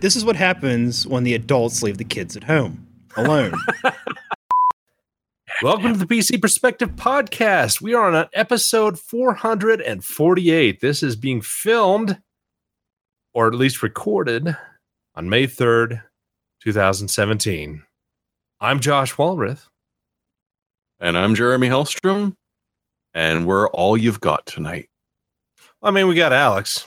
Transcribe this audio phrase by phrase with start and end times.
[0.00, 3.52] This is what happens when the adults leave the kids at home alone.
[5.62, 7.80] Welcome to the PC Perspective Podcast.
[7.80, 10.80] We are on episode 448.
[10.80, 12.22] This is being filmed,
[13.34, 14.56] or at least recorded,
[15.16, 16.00] on May 3rd,
[16.62, 17.82] 2017.
[18.60, 19.66] I'm Josh Walrath.
[21.00, 22.36] And I'm Jeremy Hellstrom.
[23.14, 24.90] And we're all you've got tonight.
[25.82, 26.86] I mean, we got Alex.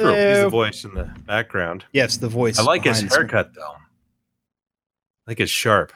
[0.00, 0.14] Hello.
[0.34, 1.84] He's the voice in the background.
[1.92, 2.58] Yes, the voice.
[2.58, 3.74] I like his haircut, though.
[3.74, 5.92] I think it's sharp.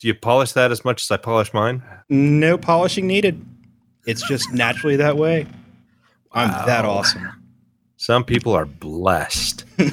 [0.00, 1.82] Do you polish that as much as I polish mine?
[2.08, 3.44] No polishing needed.
[4.06, 5.46] It's just naturally that way.
[6.32, 7.28] I'm that awesome.
[7.96, 9.64] Some people are blessed.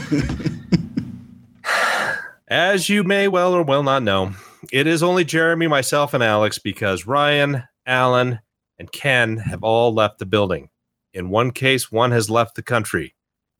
[2.47, 4.33] As you may well or well not know,
[4.73, 8.39] it is only Jeremy, myself, and Alex because Ryan, Alan,
[8.79, 10.69] and Ken have all left the building.
[11.13, 13.15] In one case, one has left the country.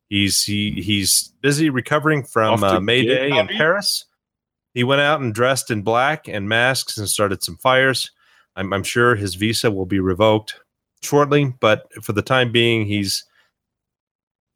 [0.09, 3.47] He's he, he's busy recovering from uh, May Day in?
[3.47, 4.05] Paris.
[4.73, 8.11] He went out and dressed in black and masks and started some fires.
[8.55, 10.55] I'm, I'm sure his visa will be revoked
[11.03, 13.25] shortly, but for the time being, he's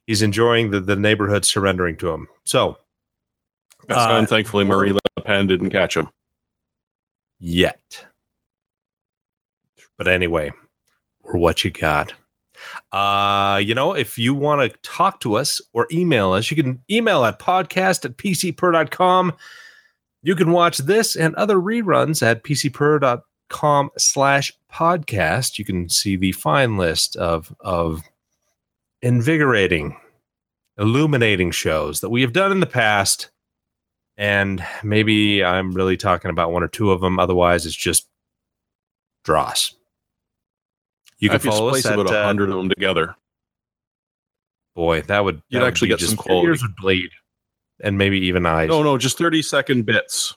[0.06, 2.28] he's enjoying the, the neighborhood surrendering to him.
[2.44, 2.78] So
[3.88, 4.26] That's Uh, fine.
[4.26, 6.08] Thankfully, Marine Le Pen didn't catch him.
[7.38, 8.06] yet.
[9.98, 10.52] But anyway,
[11.22, 12.12] we're what you got.
[12.92, 16.82] Uh, you know, if you want to talk to us or email us, you can
[16.90, 19.32] email at podcast at pcper.com.
[20.22, 25.58] You can watch this and other reruns at pcper.com slash podcast.
[25.58, 28.02] You can see the fine list of of
[29.02, 29.96] invigorating,
[30.78, 33.30] illuminating shows that we have done in the past.
[34.16, 37.20] And maybe I'm really talking about one or two of them.
[37.20, 38.08] Otherwise, it's just
[39.24, 39.74] dross.
[41.18, 43.14] You can if you follow us at about a uh, hundred of them together,
[44.74, 45.02] boy.
[45.02, 46.48] That would You'd that actually be get some quality.
[46.48, 47.10] ears would bleed,
[47.82, 48.68] and maybe even eyes.
[48.68, 50.36] no, no, just thirty second bits.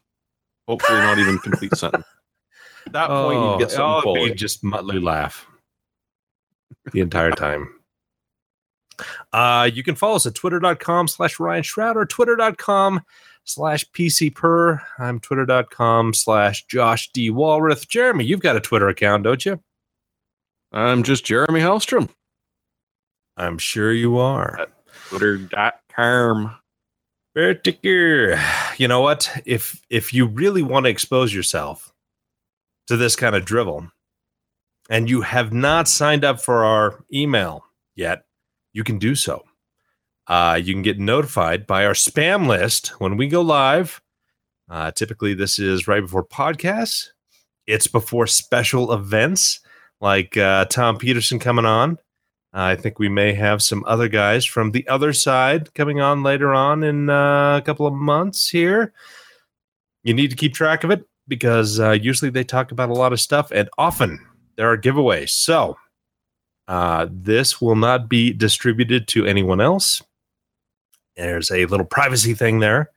[0.68, 2.06] Hopefully, not even complete sentence.
[2.85, 4.35] At that point, you get oh, some it'd be quality.
[4.35, 5.45] just Muttley laugh
[6.91, 7.73] the entire time.
[9.31, 13.01] Uh, you can follow us at twitter.com slash Ryan Shrout or twitter.com
[13.44, 14.81] slash PC Per.
[14.97, 17.29] I'm twitter.com slash Josh D.
[17.29, 17.88] Walrath.
[17.88, 19.62] Jeremy, you've got a Twitter account, don't you?
[20.72, 22.09] I'm just Jeremy Hellstrom.
[23.38, 24.59] I'm sure you are.
[24.59, 24.69] At
[25.09, 26.56] Twitter.com.
[27.34, 28.40] Particular.
[28.78, 29.31] You know what?
[29.46, 31.94] If if you really want to expose yourself
[32.88, 33.88] to this kind of drivel,
[34.90, 37.63] and you have not signed up for our email
[37.96, 38.25] yet,
[38.74, 39.44] you can do so.
[40.28, 44.01] Uh, you can get notified by our spam list when we go live.
[44.69, 47.07] Uh, typically, this is right before podcasts.
[47.66, 49.59] It's before special events
[50.02, 51.98] like uh, Tom Peterson coming on.
[52.52, 56.54] I think we may have some other guys from the other side coming on later
[56.54, 58.92] on in uh, a couple of months here.
[60.04, 63.14] You need to keep track of it because uh, usually they talk about a lot
[63.14, 64.20] of stuff and often
[64.56, 65.30] there are giveaways.
[65.30, 65.78] So
[66.68, 70.02] uh, this will not be distributed to anyone else.
[71.16, 72.90] There's a little privacy thing there.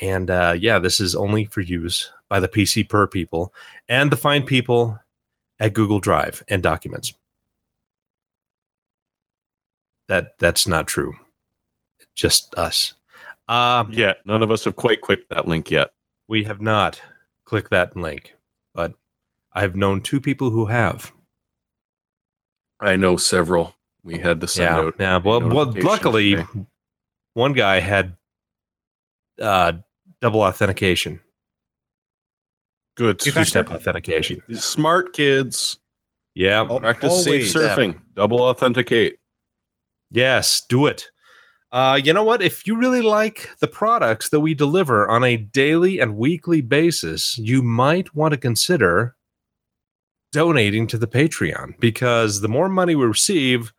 [0.00, 3.52] And uh, yeah, this is only for use by the PC per people
[3.88, 4.98] and the fine people
[5.62, 7.14] at Google Drive and documents
[10.08, 11.14] that that's not true.
[12.14, 12.94] Just us.
[13.48, 15.92] Um, Yeah, none of us have quite clicked that link yet.
[16.28, 17.00] we have not
[17.44, 18.34] clicked that link,
[18.74, 18.94] but
[19.52, 21.12] I've known two people who have.
[22.80, 23.74] I know several.
[24.02, 24.94] We had the send Yeah, out.
[24.98, 25.16] yeah.
[25.18, 26.66] Well, well, luckily, today.
[27.34, 28.16] one guy had
[29.40, 29.72] uh,
[30.20, 31.20] double authentication,
[32.96, 33.18] Good.
[33.18, 34.42] two-step authentication.
[34.54, 35.78] Smart kids
[36.34, 36.66] Yeah.
[36.68, 37.54] Oh, practice safe always.
[37.54, 38.00] surfing.
[38.14, 39.16] Double authenticate.
[40.10, 41.08] Yes, do it.
[41.72, 42.42] Uh, you know what?
[42.42, 47.38] If you really like the products that we deliver on a daily and weekly basis,
[47.38, 49.16] you might want to consider
[50.32, 53.72] donating to the Patreon because the more money we receive,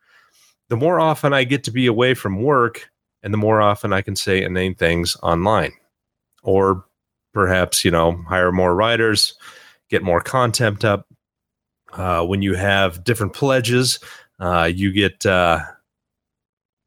[0.68, 2.90] the more often I get to be away from work
[3.22, 5.72] and the more often I can say inane things online.
[6.42, 6.84] Or
[7.34, 9.34] perhaps, you know, hire more writers,
[9.90, 11.06] get more content up.
[11.92, 14.00] Uh, when you have different pledges,
[14.40, 15.60] uh, you get uh,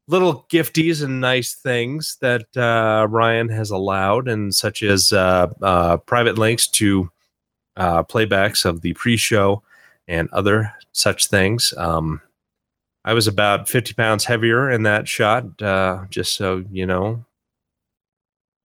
[0.06, 5.98] little gifties and nice things that uh, Ryan has allowed, and such as uh, uh,
[5.98, 7.10] private links to
[7.78, 9.62] playbacks of the pre-show
[10.08, 11.72] and other such things.
[11.76, 12.20] Um,
[13.04, 15.58] I was about 50 pounds heavier in that shot,
[16.10, 17.24] just so you know.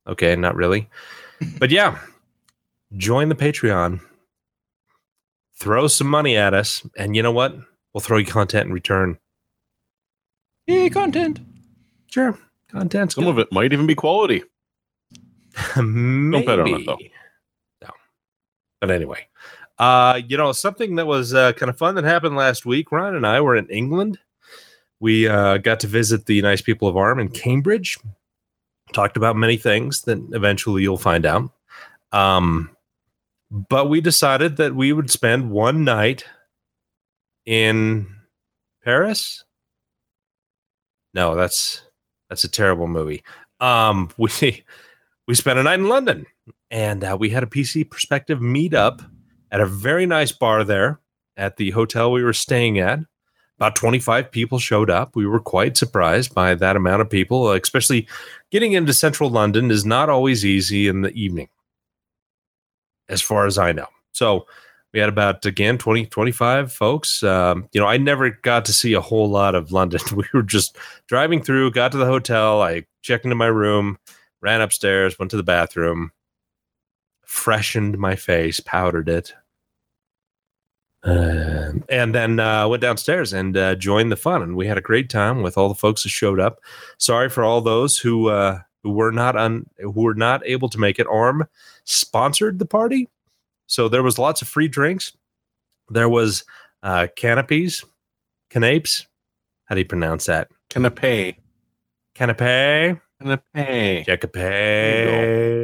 [0.07, 0.89] Okay, not really.
[1.59, 1.99] But yeah,
[2.97, 3.99] join the Patreon.
[5.59, 7.55] Throw some money at us, and you know what?
[7.93, 9.17] We'll throw you content in return.
[10.67, 11.39] Yay, content.
[12.07, 12.37] Sure,
[12.73, 13.11] Content.
[13.11, 14.43] Some of it might even be quality.
[15.77, 16.45] Maybe.
[16.45, 16.97] bet on it, though.
[17.81, 17.89] No.
[18.81, 19.27] But anyway,
[19.77, 22.91] uh, you know, something that was uh, kind of fun that happened last week.
[22.91, 24.17] Ryan and I were in England.
[24.99, 27.99] We uh, got to visit the nice people of ARM in Cambridge.
[28.93, 31.49] Talked about many things that eventually you'll find out.
[32.11, 32.69] Um,
[33.51, 36.25] but we decided that we would spend one night
[37.45, 38.07] in
[38.83, 39.43] Paris.
[41.13, 41.81] No, that's
[42.29, 43.23] that's a terrible movie.
[43.59, 44.63] Um, we
[45.27, 46.25] we spent a night in London,
[46.71, 49.07] and uh, we had a PC Perspective meetup
[49.51, 50.99] at a very nice bar there
[51.37, 52.99] at the hotel we were staying at.
[53.63, 55.15] About 25 people showed up.
[55.15, 58.09] We were quite surprised by that amount of people, especially
[58.51, 61.47] getting into central London is not always easy in the evening,
[63.07, 63.87] as far as I know.
[64.11, 64.47] So
[64.91, 67.23] we had about, again, 20, 25 folks.
[67.23, 70.01] Um, you know, I never got to see a whole lot of London.
[70.13, 70.77] We were just
[71.07, 73.97] driving through, got to the hotel, I checked into my room,
[74.41, 76.11] ran upstairs, went to the bathroom,
[77.25, 79.33] freshened my face, powdered it,
[81.03, 84.41] uh, and then uh, went downstairs and uh, joined the fun.
[84.41, 86.59] And we had a great time with all the folks who showed up.
[86.97, 90.79] Sorry for all those who uh, who were not un- who were not able to
[90.79, 91.07] make it.
[91.07, 91.45] Arm
[91.83, 93.09] sponsored the party,
[93.67, 95.11] so there was lots of free drinks.
[95.89, 96.45] There was
[96.83, 97.83] uh, canopies,
[98.49, 99.05] canapes.
[99.65, 100.49] How do you pronounce that?
[100.69, 101.35] Canapé.
[102.15, 103.01] Canapé.
[103.21, 104.05] Canapé.
[104.05, 105.57] Canapé.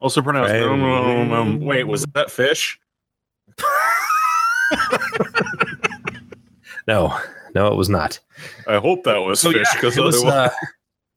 [0.00, 0.54] Also pronounced.
[0.54, 2.80] Um, um, um, wait, was that fish?
[6.88, 7.18] No,
[7.54, 8.20] no, it was not.
[8.68, 10.50] I hope that was So, fish yeah, it was, otherwise.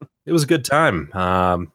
[0.02, 1.12] uh, it was a good time.
[1.14, 1.72] Um,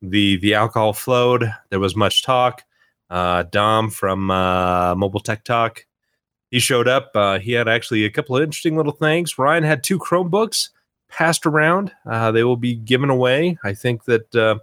[0.00, 1.52] the the alcohol flowed.
[1.70, 2.62] There was much talk.
[3.10, 5.84] Uh, Dom from uh, Mobile Tech Talk,
[6.50, 7.10] he showed up.
[7.14, 9.38] Uh, he had actually a couple of interesting little things.
[9.38, 10.70] Ryan had two Chromebooks
[11.08, 11.92] passed around.
[12.10, 13.58] Uh, they will be given away.
[13.62, 14.58] I think that uh,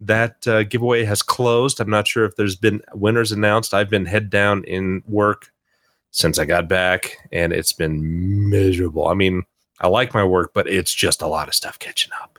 [0.00, 1.80] that uh, giveaway has closed.
[1.80, 3.74] I'm not sure if there's been winners announced.
[3.74, 5.50] I've been head down in work
[6.14, 9.08] since I got back, and it's been miserable.
[9.08, 9.42] I mean,
[9.80, 12.38] I like my work, but it's just a lot of stuff catching up.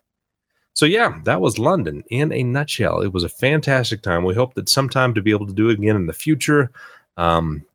[0.72, 3.02] So yeah, that was London in a nutshell.
[3.02, 4.24] It was a fantastic time.
[4.24, 6.72] We hope that sometime to be able to do it again in the future.
[7.18, 7.66] Um,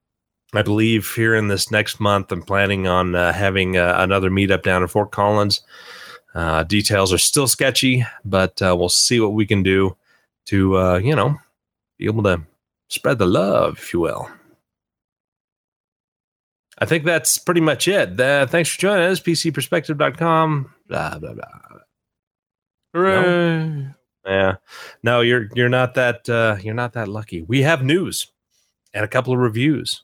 [0.55, 4.63] I believe here in this next month, I'm planning on uh, having uh, another meetup
[4.63, 5.61] down in Fort Collins.
[6.35, 9.95] Uh, details are still sketchy, but uh, we'll see what we can do
[10.47, 11.37] to, uh, you know,
[11.99, 12.41] be able to
[12.89, 14.31] spread the love, if you will.
[16.81, 18.19] I think that's pretty much it.
[18.19, 19.21] Uh, thanks for joining us.
[19.21, 20.75] PCPerspective.com.
[20.89, 21.81] Blah, blah, blah.
[22.95, 23.95] Hooray.
[24.27, 24.55] Yeah.
[25.03, 27.43] No, you're you're not that uh, you're not that lucky.
[27.43, 28.31] We have news
[28.93, 30.03] and a couple of reviews.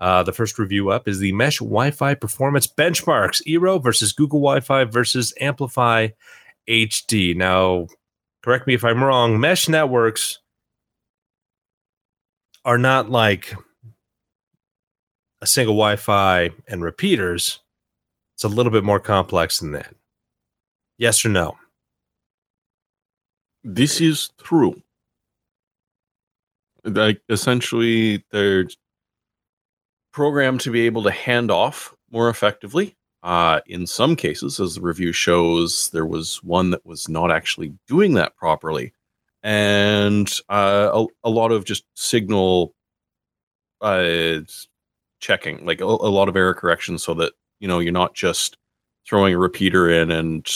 [0.00, 4.84] Uh, the first review up is the Mesh Wi-Fi performance benchmarks: Eero versus Google Wi-Fi
[4.84, 6.12] versus Amplifi
[6.68, 7.36] HD.
[7.36, 7.86] Now,
[8.42, 9.40] correct me if I'm wrong.
[9.40, 10.40] Mesh networks
[12.64, 13.54] are not like
[15.44, 17.60] a single Wi-Fi and repeaters.
[18.34, 19.94] It's a little bit more complex than that.
[20.96, 21.58] Yes or no?
[23.62, 24.82] This is true.
[26.82, 28.68] Like essentially, they're
[30.14, 32.96] programmed to be able to hand off more effectively.
[33.22, 37.74] Uh, in some cases, as the review shows, there was one that was not actually
[37.86, 38.94] doing that properly,
[39.42, 42.74] and uh, a, a lot of just signal
[43.82, 44.40] uh,
[45.20, 48.56] checking, like a, a lot of error correction, so that you know you're not just
[49.06, 50.48] throwing a repeater in and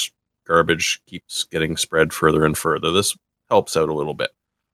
[0.46, 2.90] garbage keeps getting spread further and further.
[2.90, 3.16] This
[3.50, 4.30] helps out a little bit.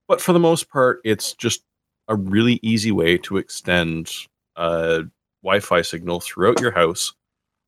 [0.06, 1.62] But for the most part, it's just
[2.08, 4.10] a really easy way to extend
[4.56, 5.04] a
[5.42, 7.12] Wi Fi signal throughout your house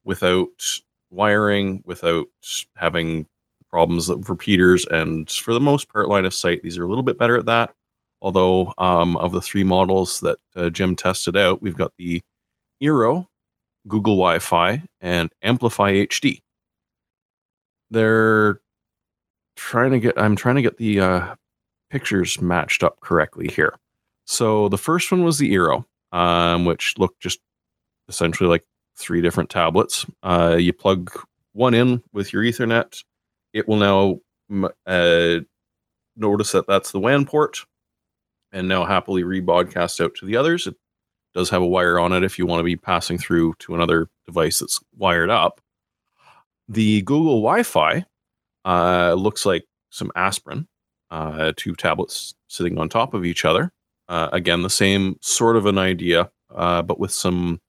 [0.05, 0.49] without
[1.11, 2.27] wiring, without
[2.77, 3.27] having
[3.71, 4.87] problems with repeaters.
[4.87, 7.47] And for the most part, line of sight, these are a little bit better at
[7.47, 7.75] that.
[8.23, 12.23] Although, um, of the three models that uh, Jim tested out, we've got the
[12.83, 13.27] Eero,
[13.87, 16.41] Google Wi Fi, and Amplifi HD
[17.91, 18.61] they're
[19.57, 21.35] trying to get i'm trying to get the uh,
[21.91, 23.75] pictures matched up correctly here.
[24.25, 27.39] So the first one was the Eero, um, which looked just
[28.09, 28.65] essentially like
[28.99, 30.05] three different tablets.
[30.23, 31.11] Uh, you plug
[31.53, 33.03] one in with your ethernet
[33.53, 34.19] it will now
[34.87, 35.41] uh,
[36.17, 37.65] notice that that's the wan port
[38.53, 40.75] and now happily rebroadcast out to the others it
[41.35, 44.09] does have a wire on it if you want to be passing through to another
[44.27, 45.61] device that's wired up
[46.69, 48.05] the Google Wi Fi
[48.65, 50.67] uh, looks like some aspirin,
[51.11, 53.73] uh, two tablets sitting on top of each other.
[54.09, 57.61] Uh, again, the same sort of an idea, uh, but with some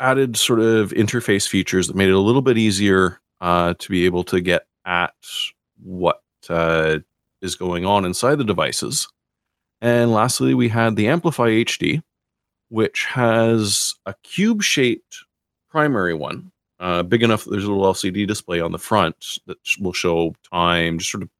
[0.00, 4.04] added sort of interface features that made it a little bit easier uh, to be
[4.04, 5.14] able to get at
[5.82, 6.98] what uh,
[7.42, 9.08] is going on inside the devices.
[9.80, 12.02] And lastly, we had the Amplifi HD,
[12.68, 15.24] which has a cube shaped
[15.68, 19.58] primary one, uh, big enough that there's a little LCD display on the front that
[19.80, 21.30] will show time, just sort of,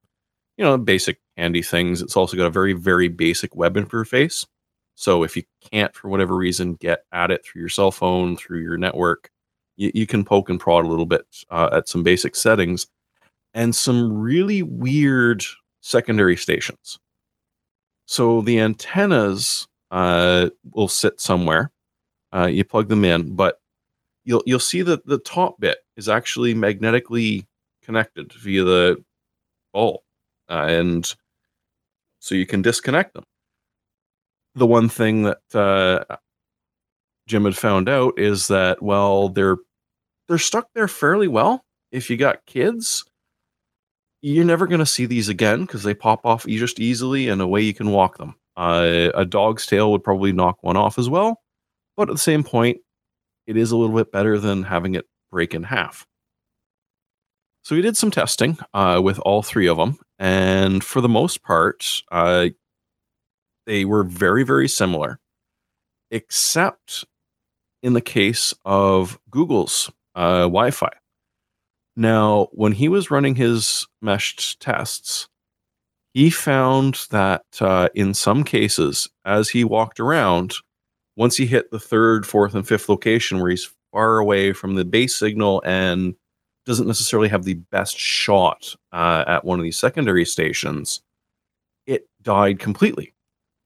[0.56, 2.02] you know, basic handy things.
[2.02, 4.46] It's also got a very, very basic web interface.
[4.94, 8.60] So if you can't, for whatever reason, get at it through your cell phone, through
[8.60, 9.30] your network,
[9.76, 12.86] you, you can poke and prod a little bit uh, at some basic settings
[13.54, 15.44] and some really weird
[15.82, 16.98] secondary stations.
[18.06, 21.70] So the antennas uh, will sit somewhere.
[22.34, 23.60] Uh, you plug them in, but
[24.24, 27.46] you'll you'll see that the top bit is actually magnetically
[27.82, 29.04] connected via the
[29.74, 30.02] ball,
[30.48, 31.14] uh, and
[32.20, 33.24] so you can disconnect them.
[34.54, 36.16] The one thing that uh,
[37.26, 39.58] Jim had found out is that well, they're
[40.28, 41.64] they're stuck there fairly well.
[41.90, 43.04] If you got kids,
[44.22, 47.60] you're never going to see these again because they pop off just easily and away
[47.60, 48.36] you can walk them.
[48.56, 51.40] Uh, a dog's tail would probably knock one off as well,
[51.96, 52.78] but at the same point,
[53.46, 56.06] it is a little bit better than having it break in half.
[57.64, 61.42] So we did some testing uh, with all three of them, and for the most
[61.42, 62.48] part, uh,
[63.66, 65.18] they were very, very similar,
[66.10, 67.04] except
[67.82, 70.90] in the case of Google's uh, Wi-Fi.
[71.96, 75.28] Now, when he was running his meshed tests,
[76.14, 80.54] he found that uh, in some cases, as he walked around,
[81.16, 84.84] once he hit the third, fourth, and fifth location where he's far away from the
[84.84, 86.14] base signal and
[86.64, 91.02] doesn't necessarily have the best shot uh, at one of these secondary stations,
[91.86, 93.12] it died completely.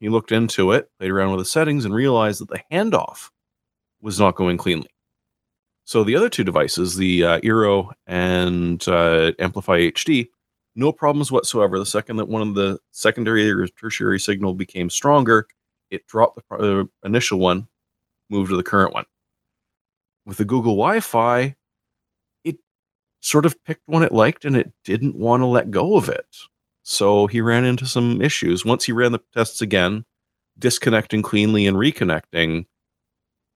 [0.00, 3.30] He looked into it, played around with the settings, and realized that the handoff
[4.00, 4.88] was not going cleanly.
[5.86, 10.28] So the other two devices, the uh, Eero and uh, Amplifi HD,
[10.74, 11.78] no problems whatsoever.
[11.78, 15.46] The second that one of the secondary or tertiary signal became stronger,
[15.92, 17.68] it dropped the uh, initial one,
[18.28, 19.06] moved to the current one.
[20.26, 21.54] With the Google Wi-Fi,
[22.42, 22.58] it
[23.20, 26.36] sort of picked one it liked and it didn't want to let go of it.
[26.82, 28.64] So he ran into some issues.
[28.64, 30.04] Once he ran the tests again,
[30.58, 32.66] disconnecting cleanly and reconnecting,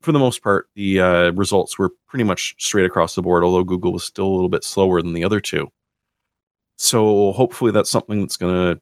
[0.00, 3.64] for the most part, the uh, results were pretty much straight across the board, although
[3.64, 5.70] Google was still a little bit slower than the other two.
[6.76, 8.80] So hopefully that's something that's going to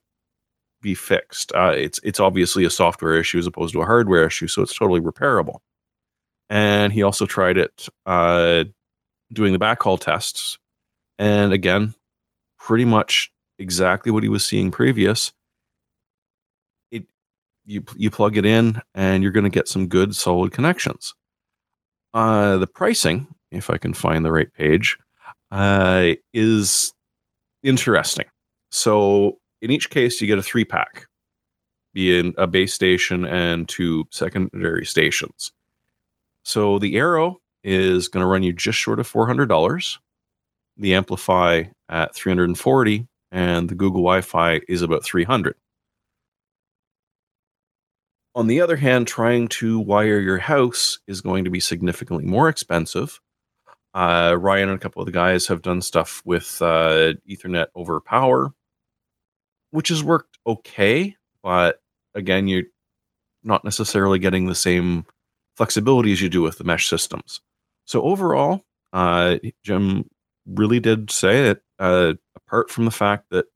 [0.81, 1.53] be fixed.
[1.53, 4.77] Uh, it's it's obviously a software issue as opposed to a hardware issue, so it's
[4.77, 5.59] totally repairable.
[6.49, 8.65] And he also tried it uh,
[9.33, 10.59] doing the backhaul tests,
[11.19, 11.95] and again,
[12.59, 15.33] pretty much exactly what he was seeing previous
[17.69, 21.15] you you plug it in and you're going to get some good solid connections.
[22.15, 24.97] Uh, the pricing, if I can find the right page,
[25.51, 26.95] uh, is
[27.63, 28.25] interesting.
[28.71, 31.07] So in each case, you get a three pack,
[31.93, 35.53] being a base station and two secondary stations.
[36.45, 39.99] So the Eero is going to run you just short of four hundred dollars.
[40.79, 45.57] The Amplifi at three hundred and forty, and the Google Wi-Fi is about three hundred.
[48.38, 52.49] On the other hand, trying to wire your house is going to be significantly more
[52.49, 53.21] expensive.
[53.95, 58.00] Uh, Ryan and a couple of the guys have done stuff with uh, Ethernet over
[58.00, 58.54] power,
[59.73, 61.83] which has worked okay, but
[62.14, 62.62] again, you're
[63.42, 65.04] not necessarily getting the same
[65.57, 67.40] flexibility as you do with the mesh systems.
[67.87, 70.09] So overall, uh, Jim
[70.47, 71.62] really did say it.
[71.80, 73.47] Uh, apart from the fact that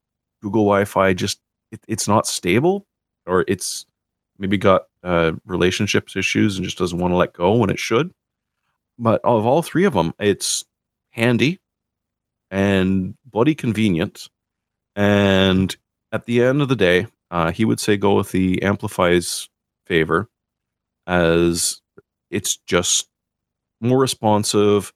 [0.42, 1.38] Google Wi-Fi just
[1.70, 2.84] it, it's not stable,
[3.26, 3.86] or it's
[4.42, 8.12] maybe got uh, relationships issues and just doesn't want to let go when it should.
[8.99, 10.64] But of all three of them, it's
[11.11, 11.61] handy
[12.50, 14.28] and bloody convenient.
[14.96, 15.75] And
[16.11, 19.49] at the end of the day, uh, he would say go with the amplifies
[19.87, 20.28] favor
[21.06, 21.80] as
[22.28, 23.08] it's just
[23.80, 24.92] more responsive.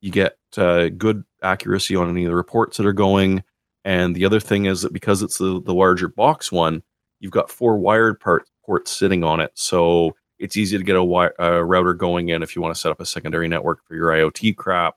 [0.00, 3.44] You get uh, good accuracy on any of the reports that are going.
[3.84, 6.82] And the other thing is that because it's the, the larger box one,
[7.20, 9.52] you've got four wired parts port sitting on it.
[9.54, 12.80] So it's easy to get a, wi- a router going in if you want to
[12.80, 14.96] set up a secondary network for your IoT crap,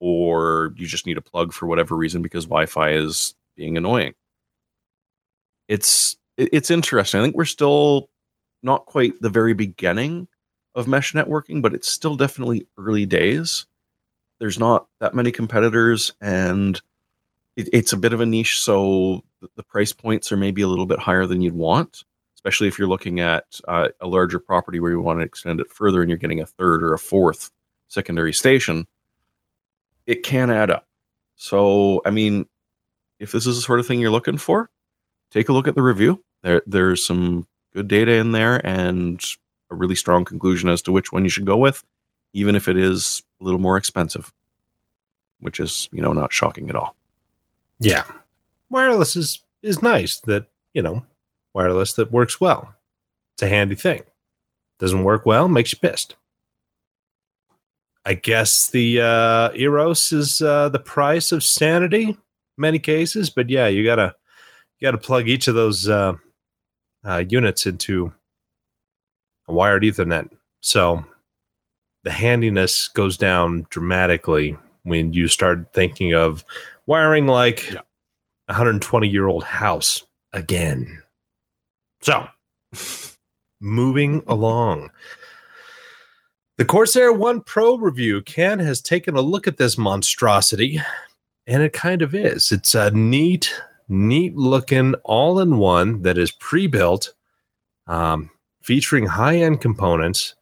[0.00, 4.14] or you just need a plug for whatever reason because Wi-Fi is being annoying.
[5.68, 7.20] It's it's interesting.
[7.20, 8.08] I think we're still
[8.62, 10.26] not quite the very beginning
[10.74, 13.66] of mesh networking, but it's still definitely early days.
[14.40, 16.80] There's not that many competitors, and
[17.56, 19.22] it, it's a bit of a niche, so
[19.56, 22.04] the price points are maybe a little bit higher than you'd want
[22.42, 25.70] especially if you're looking at uh, a larger property where you want to extend it
[25.70, 27.52] further and you're getting a third or a fourth
[27.86, 28.84] secondary station,
[30.06, 30.88] it can add up.
[31.36, 32.46] So, I mean,
[33.20, 34.70] if this is the sort of thing you're looking for,
[35.30, 36.24] take a look at the review.
[36.42, 39.22] There, there's some good data in there and
[39.70, 41.84] a really strong conclusion as to which one you should go with,
[42.32, 44.32] even if it is a little more expensive,
[45.38, 46.96] which is, you know, not shocking at all.
[47.78, 48.04] Yeah.
[48.68, 51.04] Wireless is is nice that, you know,
[51.54, 52.74] wireless that works well.
[53.34, 54.02] It's a handy thing.
[54.78, 56.16] Doesn't work well, makes you pissed.
[58.04, 62.16] I guess the uh Eeros is uh the price of sanity in
[62.58, 64.14] many cases, but yeah, you gotta
[64.78, 66.14] you gotta plug each of those uh,
[67.04, 68.12] uh units into
[69.48, 70.28] a wired Ethernet.
[70.60, 71.04] So
[72.02, 76.44] the handiness goes down dramatically when you start thinking of
[76.86, 77.80] wiring like Yeah.
[78.48, 81.01] a 120 year old house again.
[82.02, 82.26] So,
[83.60, 84.90] moving along.
[86.58, 88.22] The Corsair One Pro review.
[88.22, 90.80] Ken has taken a look at this monstrosity,
[91.46, 92.52] and it kind of is.
[92.52, 93.54] It's a neat,
[93.88, 97.14] neat looking all in one that is pre built,
[97.86, 98.30] um,
[98.62, 100.34] featuring high end components.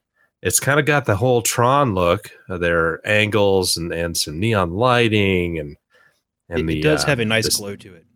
[0.43, 2.31] It's kind of got the whole Tron look.
[2.49, 5.77] Uh, there are angles and, and some neon lighting, and
[6.49, 8.07] and it, the it does uh, have a nice this- glow to it.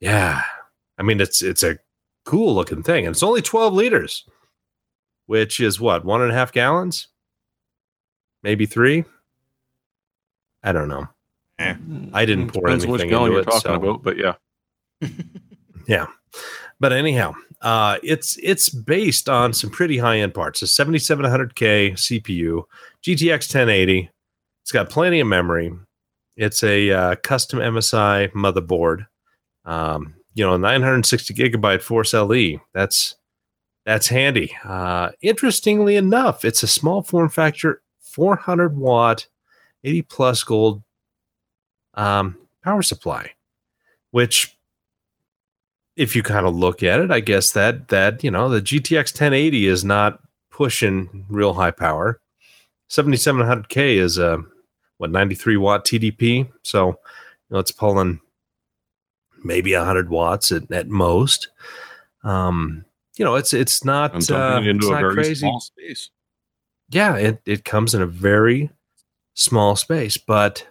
[0.00, 0.42] yeah.
[0.98, 1.78] I mean, it's it's a
[2.24, 3.06] cool looking thing.
[3.06, 4.24] And it's only 12 liters,
[5.26, 7.08] which is what, one and a half gallons?
[8.42, 9.04] Maybe three?
[10.62, 11.08] I don't know.
[11.58, 14.34] I didn't pour Depends anything gallon into you're it, talking so- about, but yeah.
[15.86, 16.06] Yeah.
[16.80, 20.62] But anyhow, uh, it's it's based on some pretty high end parts.
[20.62, 22.64] A 7700K CPU,
[23.04, 24.10] GTX 1080.
[24.62, 25.72] It's got plenty of memory.
[26.36, 29.06] It's a uh, custom MSI motherboard.
[29.64, 32.60] Um, you know, 960 gigabyte Force LE.
[32.72, 33.16] That's
[33.84, 34.56] that's handy.
[34.64, 39.26] Uh, interestingly enough, it's a small form factor, 400 watt,
[39.84, 40.82] 80 plus gold
[41.94, 43.32] um, power supply,
[44.12, 44.56] which
[45.96, 49.12] if you kind of look at it, I guess that that you know the GTX
[49.14, 52.20] 1080 is not pushing real high power.
[52.90, 54.38] 7700K is a
[54.98, 56.94] what 93 watt TDP, so you
[57.50, 58.20] know it's pulling
[59.44, 61.48] maybe 100 watts at, at most.
[62.24, 62.84] Um,
[63.16, 65.34] you know, it's it's not, uh, it's a not very crazy.
[65.34, 66.10] small space.
[66.88, 68.70] Yeah, it it comes in a very
[69.34, 70.66] small space, but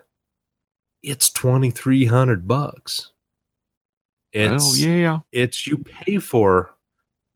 [1.03, 3.11] it's 2300 bucks.
[4.33, 6.73] It's oh yeah, it's you pay for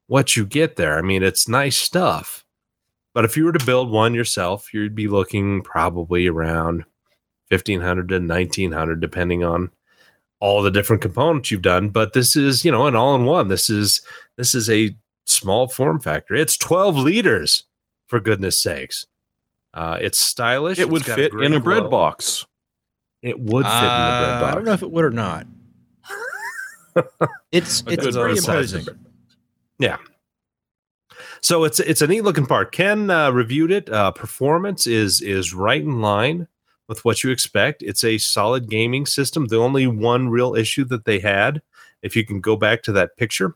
[0.08, 0.98] what you get there.
[0.98, 2.45] I mean, it's nice stuff.
[3.13, 6.84] But if you were to build one yourself, you'd be looking probably around
[7.50, 9.71] 1500 to 1900 depending on
[10.45, 13.47] all the different components you've done, but this is, you know, an all-in-one.
[13.47, 14.01] This is
[14.38, 16.36] this is a small form factor.
[16.36, 17.63] It's 12 liters
[18.08, 19.08] for goodness sakes.
[19.73, 20.77] Uh, it's stylish.
[20.77, 21.89] it would It's fit great in a bread glow.
[21.89, 22.45] box.
[23.23, 24.51] It would fit in a bread Uh, box.
[24.51, 25.47] I don't know if it would or not.
[27.51, 28.95] it's A it's good pretty size imposing.
[29.79, 29.97] bread.
[31.41, 32.71] So it's it's a neat looking part.
[32.71, 33.89] Ken uh, reviewed it.
[33.89, 36.47] Uh, performance is is right in line
[36.88, 37.82] with what you expect.
[37.82, 39.48] It's a solid gaming system.
[39.48, 41.62] The only one real issue that they had,
[42.02, 43.56] if you can go back to that picture,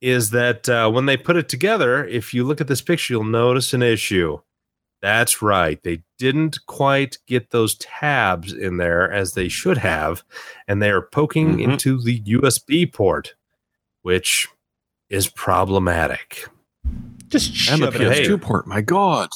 [0.00, 3.24] is that uh, when they put it together, if you look at this picture, you'll
[3.24, 4.38] notice an issue.
[5.02, 5.80] That's right.
[5.82, 10.24] They didn't quite get those tabs in there as they should have,
[10.66, 11.62] and they are poking Mhm.
[11.72, 13.34] into the USB port,
[14.02, 14.46] which
[15.08, 16.46] is problematic.
[17.28, 18.24] Just shove it Hey.
[18.24, 18.66] PS2 port.
[18.66, 19.28] My God.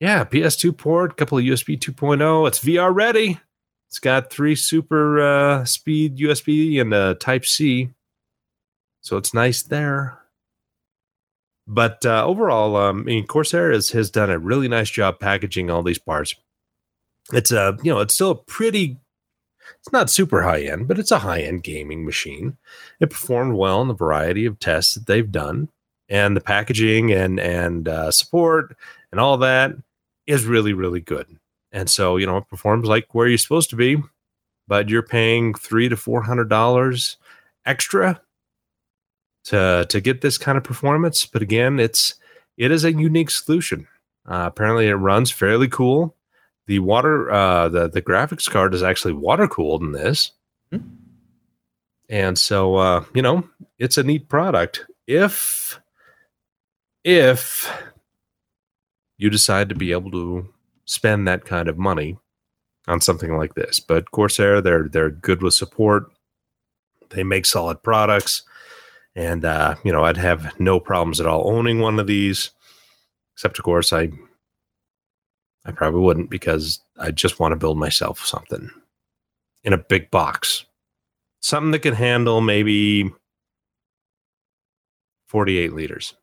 [0.00, 2.48] Yeah, PS2 port, couple of USB 2.0.
[2.48, 3.38] It's VR ready.
[3.88, 7.90] It's got three super uh, speed USB and uh, Type C,
[9.02, 10.18] so it's nice there.
[11.66, 15.70] But uh, overall, um, I mean, Corsair has, has done a really nice job packaging
[15.70, 16.34] all these parts.
[17.32, 18.96] It's a you know it's still a pretty.
[19.80, 22.56] It's not super high end, but it's a high end gaming machine.
[23.00, 25.68] It performed well in the variety of tests that they've done,
[26.08, 28.76] and the packaging and and uh, support
[29.10, 29.72] and all that
[30.30, 31.26] is really really good.
[31.72, 34.02] And so you know it performs like where you're supposed to be
[34.70, 37.16] but you're paying three to four hundred dollars
[37.66, 38.20] extra
[39.44, 41.26] to to get this kind of performance.
[41.26, 42.14] But again it's
[42.56, 43.88] it is a unique solution.
[44.26, 46.14] Uh, apparently it runs fairly cool.
[46.66, 50.32] The water uh the the graphics card is actually water cooled in this.
[50.70, 50.78] Hmm.
[52.08, 54.86] and so uh you know it's a neat product.
[55.08, 55.80] If
[57.02, 57.68] if
[59.20, 60.48] you decide to be able to
[60.86, 62.16] spend that kind of money
[62.88, 63.78] on something like this.
[63.78, 66.04] But Corsair, they're they're good with support.
[67.10, 68.42] They make solid products,
[69.14, 72.50] and uh, you know I'd have no problems at all owning one of these.
[73.34, 74.08] Except of course I
[75.66, 78.70] I probably wouldn't because I just want to build myself something
[79.64, 80.64] in a big box.
[81.42, 83.10] Something that can handle maybe
[85.28, 86.14] 48 liters.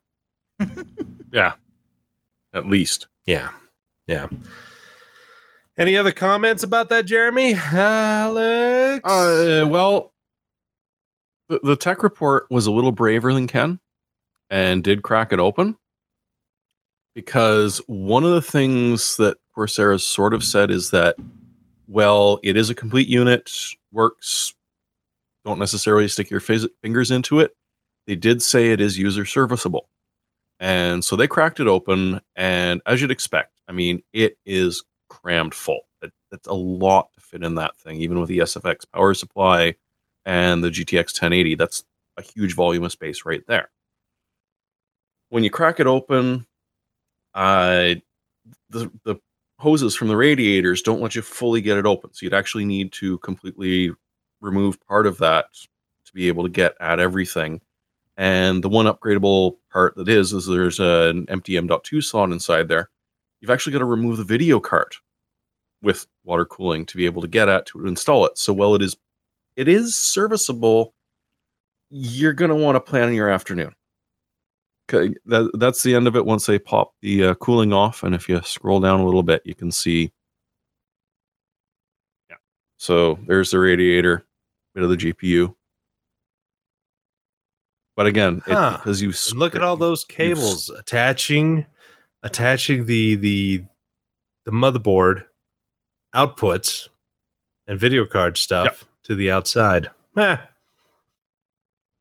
[1.30, 1.52] Yeah.
[2.58, 3.06] At least.
[3.24, 3.50] Yeah.
[4.06, 4.26] Yeah.
[5.76, 7.54] Any other comments about that, Jeremy?
[7.54, 9.04] Alex?
[9.04, 10.12] Uh, well,
[11.48, 13.78] the, the tech report was a little braver than Ken
[14.50, 15.76] and did crack it open
[17.14, 21.14] because one of the things that Corsair sort of said is that,
[21.86, 23.50] well, it is a complete unit,
[23.92, 24.54] works,
[25.44, 27.56] don't necessarily stick your phys- fingers into it.
[28.08, 29.88] They did say it is user serviceable.
[30.60, 35.54] And so they cracked it open, and as you'd expect, I mean, it is crammed
[35.54, 35.82] full.
[36.02, 36.12] It,
[36.46, 39.74] a lot to fit in that thing, even with the SFX power supply
[40.26, 41.54] and the GTX 1080.
[41.54, 41.84] That's
[42.16, 43.70] a huge volume of space right there.
[45.30, 46.46] When you crack it open,
[47.34, 47.94] uh,
[48.70, 49.16] the the
[49.58, 52.12] hoses from the radiators don't let you fully get it open.
[52.12, 53.92] So you'd actually need to completely
[54.40, 55.46] remove part of that
[56.04, 57.60] to be able to get at everything.
[58.18, 62.90] And the one upgradable part that is is there's an empty M.2 slot inside there.
[63.40, 64.96] You've actually got to remove the video card
[65.82, 68.36] with water cooling to be able to get at to install it.
[68.36, 68.96] So while it is
[69.54, 70.94] it is serviceable,
[71.90, 73.72] you're going to want to plan your afternoon.
[74.92, 78.02] Okay, that, that's the end of it once they pop the uh, cooling off.
[78.02, 80.12] And if you scroll down a little bit, you can see.
[82.30, 82.36] Yeah.
[82.78, 84.26] So there's the radiator,
[84.74, 85.54] bit of the GPU.
[87.98, 91.66] But again, it, because you And look at all those cables attaching
[92.22, 93.64] attaching the the
[94.44, 95.24] the motherboard
[96.14, 96.90] outputs
[97.66, 99.90] and video card stuff to the outside.
[100.16, 100.36] Eh,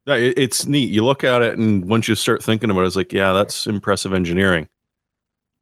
[0.06, 0.92] Yeah, it, it's neat.
[0.92, 3.66] You look at it, and once you start thinking about it, it's like, yeah, that's
[3.66, 4.70] impressive engineering.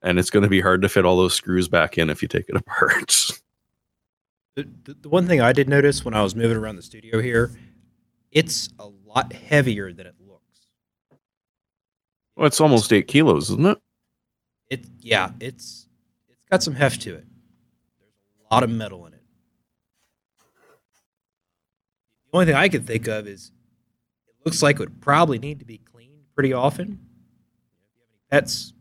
[0.01, 2.27] And it's going to be hard to fit all those screws back in if you
[2.27, 3.31] take it apart.
[4.57, 7.21] The, the, the one thing I did notice when I was moving around the studio
[7.21, 7.57] here,
[8.33, 10.24] it's a lot heavier than it looks.
[12.35, 13.77] Well, it's almost eight kilos, isn't it?
[14.69, 15.87] It yeah, it's
[16.29, 17.25] it's got some heft to it.
[17.99, 19.21] There's a lot of metal in it.
[22.31, 23.51] The only thing I can think of is
[24.27, 26.85] it looks like it would probably need to be cleaned pretty often.
[26.85, 28.73] If you have any pets,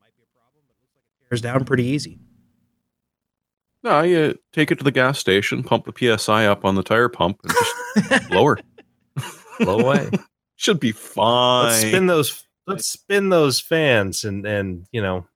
[0.00, 2.18] might be a problem, but it looks like it tears down pretty easy.
[3.82, 7.08] No, you take it to the gas station, pump the PSI up on the tire
[7.08, 7.52] pump, and
[8.08, 8.58] just lower.
[9.58, 10.08] blow away.
[10.56, 11.64] Should be fine.
[11.64, 15.26] let's spin those let's spin those fans and and you know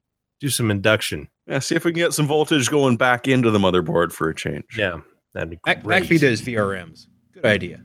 [0.41, 1.29] do some induction.
[1.47, 4.35] yeah, see if we can get some voltage going back into the motherboard for a
[4.35, 4.65] change.
[4.77, 5.01] Yeah.
[5.35, 6.03] That'd be Back, great.
[6.05, 7.07] backfeed those VRMs.
[7.35, 7.83] Good idea.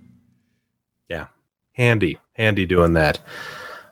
[1.09, 1.27] Yeah,
[1.73, 3.19] handy handy doing that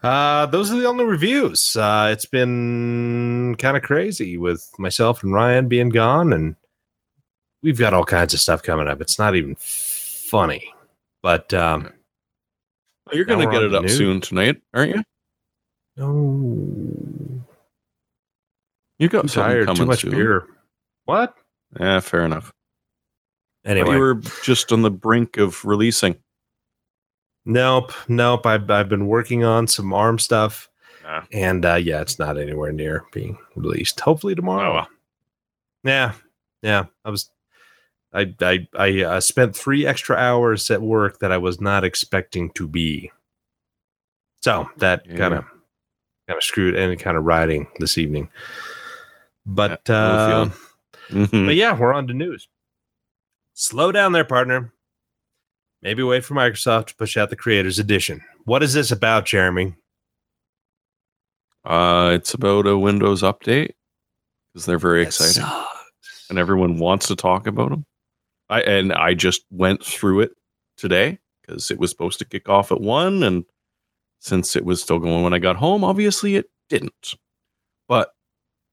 [0.01, 5.33] uh those are the only reviews uh it's been kind of crazy with myself and
[5.33, 6.55] ryan being gone and
[7.61, 10.73] we've got all kinds of stuff coming up it's not even funny
[11.21, 11.91] but um
[13.11, 13.97] Oh, you're going to get it up news.
[13.97, 15.03] soon tonight, aren't you?
[15.99, 17.45] No
[18.97, 20.11] You got something tired too much soon.
[20.11, 20.47] beer
[21.05, 21.35] what
[21.79, 22.51] Yeah, fair enough.
[23.63, 26.15] But anyway you were just on the brink of releasing.
[27.45, 30.67] nope nope I've, I've been working on some arm stuff
[31.03, 31.23] Nah.
[31.31, 34.87] and uh yeah it's not anywhere near being released hopefully tomorrow Oh, well.
[35.83, 36.13] Yeah,
[36.61, 36.85] yeah.
[37.05, 37.31] I was,
[38.13, 42.49] I, I, I uh, spent three extra hours at work that I was not expecting
[42.55, 43.11] to be.
[44.41, 45.15] So that Yeah.
[45.15, 45.45] kind of,
[46.29, 48.29] kind of screwed any kind of riding this evening.
[49.47, 50.49] But, Yeah, uh,
[51.09, 51.47] Mhm.
[51.47, 52.47] but yeah, we're on to news.
[53.55, 54.71] Slow down there, partner.
[55.81, 58.21] Maybe wait for Microsoft to push out the Creators Edition.
[58.45, 59.75] What is this about, Jeremy?
[61.65, 63.71] Uh, it's about a Windows update
[64.53, 66.27] because they're very That exciting, sucks.
[66.29, 67.85] and everyone wants to talk about them.
[68.49, 70.31] I and I just went through it
[70.77, 73.45] today because it was supposed to kick off at one, and
[74.19, 77.15] since it was still going when I got home, obviously it didn't.
[77.87, 78.13] But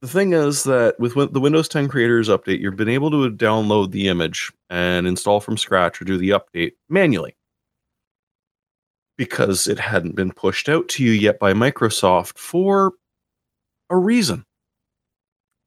[0.03, 3.91] the thing is that with the Windows 10 Creators Update, you've been able to download
[3.91, 7.35] the image and install from scratch or do the update manually
[9.17, 12.93] because it hadn't been pushed out to you yet by Microsoft for
[13.89, 14.45] a reason.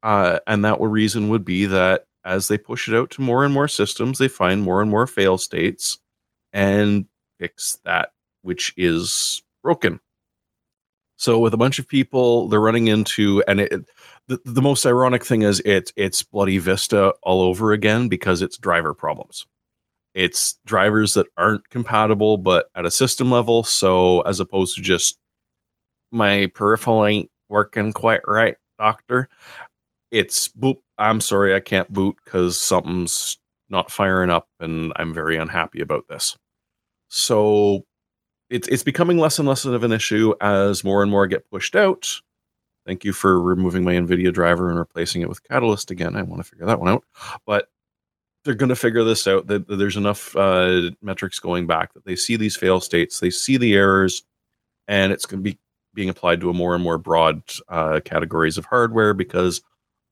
[0.04, 3.54] Uh, and that reason would be that as they push it out to more and
[3.54, 5.98] more systems, they find more and more fail states
[6.54, 7.06] and
[7.39, 8.12] fix that
[8.42, 10.00] which is broken.
[11.17, 13.86] So with a bunch of people, they're running into, and it,
[14.28, 18.58] the, the most ironic thing is it's it's bloody Vista all over again because it's
[18.58, 19.45] driver problems.
[20.13, 23.63] It's drivers that aren't compatible, but at a system level.
[23.63, 25.17] So as opposed to just
[26.12, 29.30] my peripheral ain't working quite right, doctor.
[30.12, 30.78] it's boop.
[30.98, 33.38] I'm sorry, I can't boot because something's
[33.69, 36.38] not firing up, and I'm very unhappy about this.
[37.10, 37.86] So
[38.50, 41.76] it's it's becoming less and less of an issue as more and more get pushed
[41.76, 42.10] out.
[42.86, 46.16] Thank you for removing my NVIDIA driver and replacing it with Catalyst again.
[46.16, 47.04] I want to figure that one out,
[47.46, 47.68] but
[48.44, 49.48] they're going to figure this out.
[49.48, 53.30] That, that there's enough uh, metrics going back that they see these fail states, they
[53.30, 54.24] see the errors,
[54.88, 55.60] and it's going to be
[55.94, 59.62] being applied to a more and more broad uh, categories of hardware because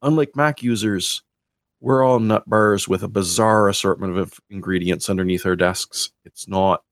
[0.01, 1.23] unlike Mac users,
[1.79, 6.11] we're all nut bars with a bizarre assortment of ingredients underneath our desks.
[6.25, 6.83] It's not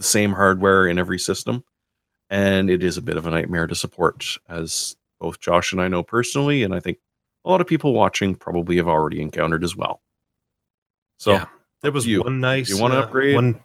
[0.00, 1.62] the same hardware in every system,
[2.30, 5.88] and it is a bit of a nightmare to support, as both Josh and I
[5.88, 6.98] know personally, and I think
[7.44, 10.00] a lot of people watching probably have already encountered as well.
[11.18, 11.46] So Yeah.
[11.82, 12.68] There was you- one nice.
[12.70, 13.34] you wanna uh, upgrade?
[13.34, 13.60] One,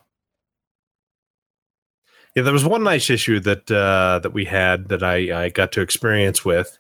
[2.36, 5.72] yeah, there was one nice issue that uh, that we had that I, I got
[5.74, 6.78] to experience with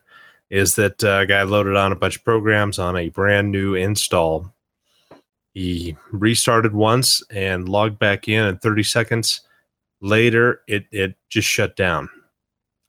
[0.50, 3.74] is that uh, a guy loaded on a bunch of programs on a brand new
[3.74, 4.54] install.
[5.54, 9.42] He restarted once and logged back in, in 30 seconds
[10.02, 12.10] later, it it just shut down.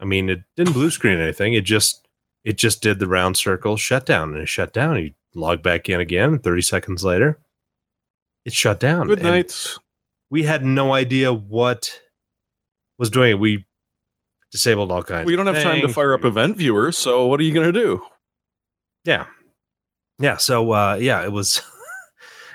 [0.01, 1.55] I mean, it didn't blue screen anything.
[1.55, 2.07] It just
[2.45, 4.99] it just did the round circle shutdown, and it shut down.
[5.03, 6.39] You log back in again.
[6.39, 7.39] 30 seconds later,
[8.45, 9.07] it shut down.
[9.07, 9.75] good night.
[10.31, 12.01] we had no idea what
[12.99, 13.39] was doing it.
[13.39, 13.67] We
[14.53, 15.27] disabled all kinds.
[15.27, 17.79] We don't have time to fire up Event Viewer, so what are you going to
[17.79, 18.03] do?
[19.05, 19.27] Yeah,
[20.19, 20.37] yeah.
[20.37, 21.63] So uh, yeah, it was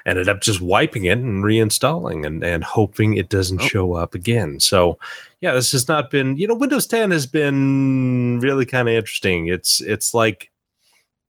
[0.05, 3.65] ended up just wiping it and reinstalling and and hoping it doesn't Oh.
[3.67, 4.59] show up again.
[4.59, 4.97] So
[5.41, 6.37] yeah, this has not been.
[6.37, 9.47] You know, Windows 10 has been really kind of interesting.
[9.47, 10.51] It's it's like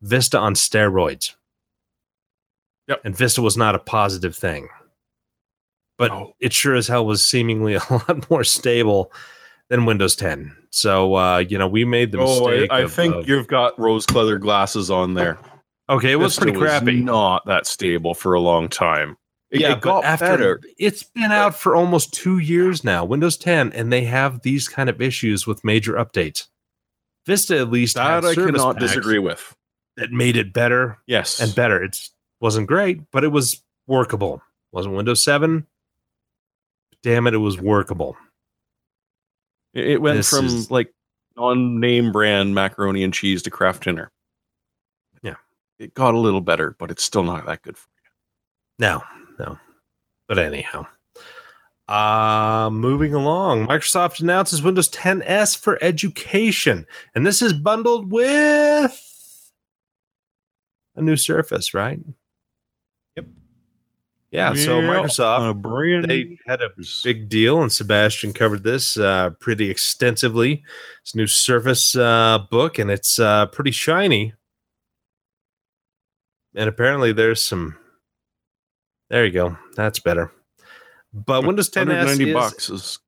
[0.00, 1.34] Vista on steroids.
[2.88, 3.00] Yep.
[3.04, 4.68] And Vista was not a positive thing.
[5.98, 9.12] But it sure as hell was seemingly a lot more stable
[9.68, 10.56] than Windows 10.
[10.70, 12.72] So uh, you know, we made the Oh, I, mistake.
[12.72, 15.38] I of- think of- you've got rose-colored glasses on there.
[15.92, 16.12] Okay.
[16.12, 17.00] It was pretty crappy.
[17.00, 19.16] not that stable for a long time.
[19.50, 20.60] It, yeah, it got after better.
[20.78, 24.88] it's been out for almost two years now, Windows 10, and they have these kind
[24.88, 26.46] of issues with major updates.
[27.26, 29.54] Vista at least That I cannot disagree with.
[29.98, 31.82] that made it better Yes, and better.
[31.84, 31.98] It
[32.40, 34.42] wasn't great, but it was workable.
[34.72, 35.66] wasn't Windows 7.
[37.02, 38.16] Damn it, it was workable.
[39.74, 40.94] It, it went This from is- like
[41.36, 44.10] non-name brand macaroni and cheese to Kraft Dinner.
[45.82, 45.86] Yeah.
[45.86, 47.76] it got a little better, but it's still not that good.
[47.76, 48.10] For you.
[48.78, 49.02] No,
[49.38, 49.58] no.
[50.28, 50.86] But anyhow.
[51.88, 53.66] Uh moving along.
[53.66, 56.86] Microsoft announces Windows 10S for education.
[57.14, 58.98] And this is bundled with
[60.94, 62.00] a new Surface, right?
[63.16, 63.26] Yep.
[64.30, 66.70] Yeah, so Microsoft a brand they had a
[67.04, 70.62] big deal, and Sebastian covered this uh, pretty extensively.
[71.02, 74.32] It's a new Surface uh, book, and it's uh, pretty shiny.
[76.54, 77.76] And apparently, there's some.
[79.10, 79.56] There you go.
[79.74, 80.32] That's better.
[81.12, 82.98] But Windows 10 190 is, bucks is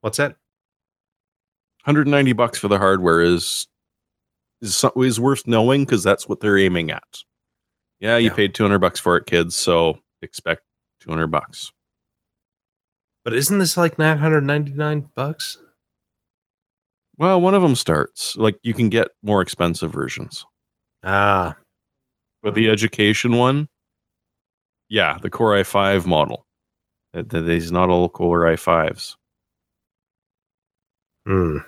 [0.00, 0.36] What's that?
[1.84, 3.66] 190 bucks for the hardware is
[4.62, 7.22] is is worth knowing because that's what they're aiming at.
[8.00, 8.34] Yeah, you Yeah.
[8.36, 10.62] paid 200 bucks for it, kids, so expect
[11.00, 11.72] 200 bucks.
[13.24, 15.58] But isn't this like 999 bucks?
[17.16, 20.44] Well, one of them starts like you can get more expensive versions,
[21.02, 21.56] Ah,
[22.44, 23.68] but the education one,
[24.88, 26.46] yeah, the Core i5 model.
[27.14, 29.16] Th- th- These not all Core i5s.
[31.26, 31.58] hmm.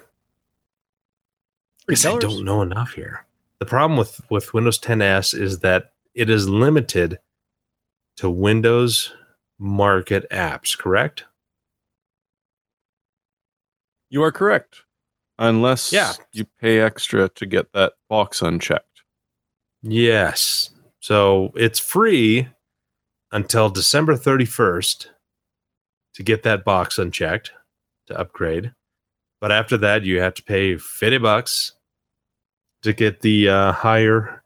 [1.89, 3.25] I don't know enough here.
[3.59, 7.19] The problem with with Windows 10s is that it is limited
[8.19, 9.13] to Windows
[9.59, 10.77] Market apps.
[10.77, 11.25] Correct?
[14.11, 14.83] You are correct,
[15.39, 16.13] unless Yeah.
[16.33, 18.86] you pay extra to get that box unchecked.
[19.83, 20.71] Yes.
[21.01, 22.49] So it's free
[23.33, 25.07] until December 31st
[26.15, 27.53] to get that box unchecked
[28.07, 28.73] to upgrade.
[29.41, 31.73] But after that, you have to pay 50 bucks
[32.83, 34.43] to get the uh, higher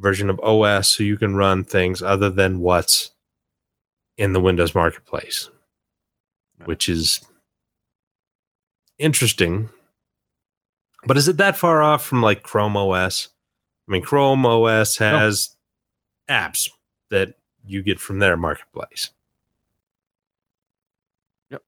[0.00, 3.12] version of OS so you can run things other than what's
[4.18, 5.50] in the Windows Marketplace,
[6.64, 7.20] which is
[8.98, 9.68] interesting.
[11.06, 13.28] But is it that far off from like Chrome OS?
[13.88, 15.04] I mean, Chrome OS oh.
[15.04, 15.56] has
[16.28, 16.68] apps
[17.10, 19.10] that you get from their marketplace.
[21.50, 21.62] Yep.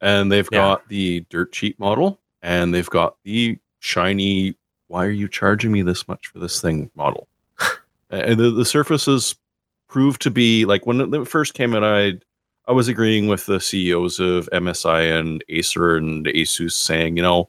[0.00, 0.58] And they've Yeah.
[0.58, 4.56] got the dirt cheap model and they've got the shiny
[4.88, 7.26] why are you charging me this much for this thing model
[8.10, 9.34] and the, the surfaces
[9.88, 12.12] proved to be like when it first came out i
[12.66, 17.40] i was agreeing with the ceos of msi and acer and asus saying you know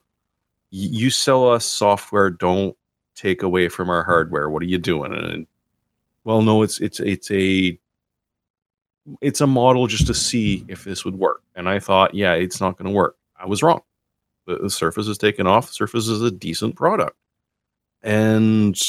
[0.72, 2.76] y- you sell us software don't
[3.16, 4.50] take away from our hardware.
[4.50, 5.14] What are you doing?
[5.14, 5.48] And
[6.24, 7.80] well, no, it's it's it's a
[9.22, 11.42] it's a model just to see if this would work.
[11.56, 13.18] And I thought, yeah, it's not going to work.
[13.40, 13.82] I was wrong.
[14.48, 15.72] The, the Surface is taken off.
[15.72, 17.18] Surface is a decent product,
[18.02, 18.80] and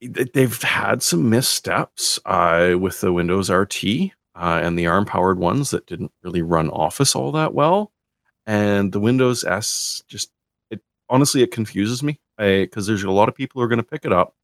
[0.00, 3.84] they've had some missteps uh, with the Windows RT
[4.34, 7.92] uh, and the ARM powered ones that didn't really run Office all that well,
[8.46, 10.30] and the Windows S just
[11.14, 14.04] honestly it confuses me because there's a lot of people who are going to pick
[14.04, 14.34] it up,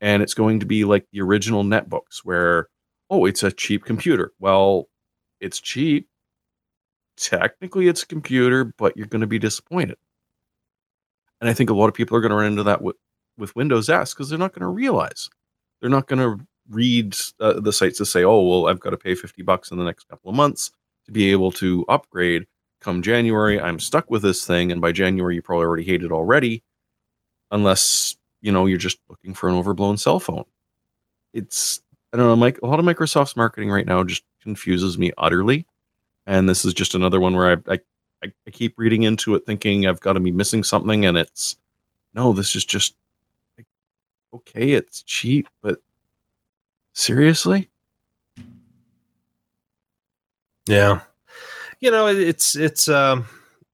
[0.00, 2.68] and it's going to be like the original netbooks where
[3.10, 4.32] oh it's a cheap computer.
[4.38, 4.88] Well,
[5.40, 6.08] it's cheap.
[7.16, 9.96] Technically, it's a computer, but you're going to be disappointed.
[11.40, 12.96] And I think a lot of people are going to run into that with,
[13.36, 15.28] with Windows S because they're not going to realize.
[15.80, 18.96] They're not going to read uh, the sites to say, oh, well, I've got to
[18.96, 20.70] pay 50 bucks in the next couple of months
[21.06, 22.46] to be able to upgrade.
[22.82, 24.72] Come January, I'm stuck with this thing.
[24.72, 26.62] And by January, you probably already hate it already,
[27.50, 30.44] unless, you know, you're just looking for an overblown cell phone.
[31.32, 31.80] It's,
[32.12, 35.66] I don't know, Mike, a lot of Microsoft's marketing right now just confuses me utterly.
[36.26, 37.78] And this is just another one where I, I
[38.22, 41.56] I, keep reading into it thinking I've got to be missing something, and it's
[42.14, 42.94] no, this is just
[43.56, 43.66] like,
[44.34, 45.80] okay, it's cheap, but
[46.92, 47.68] seriously?
[50.66, 51.00] Yeah.
[51.82, 53.26] You know, it's it's um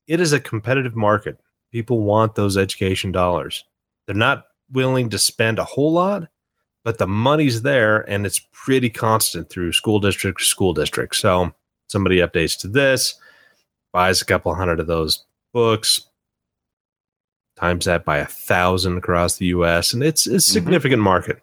[0.07, 1.39] it is a competitive market.
[1.71, 3.65] People want those education dollars.
[4.07, 6.27] They're not willing to spend a whole lot,
[6.85, 11.17] but the money's there and it's pretty constant through school district to school district.
[11.17, 11.53] So
[11.89, 13.15] somebody updates to this,
[13.93, 16.01] buys a couple hundred of those books,
[17.57, 20.39] times that by a thousand across the U.S., and it's, a mm-hmm.
[20.39, 21.05] significant mm-hmm.
[21.05, 21.43] market.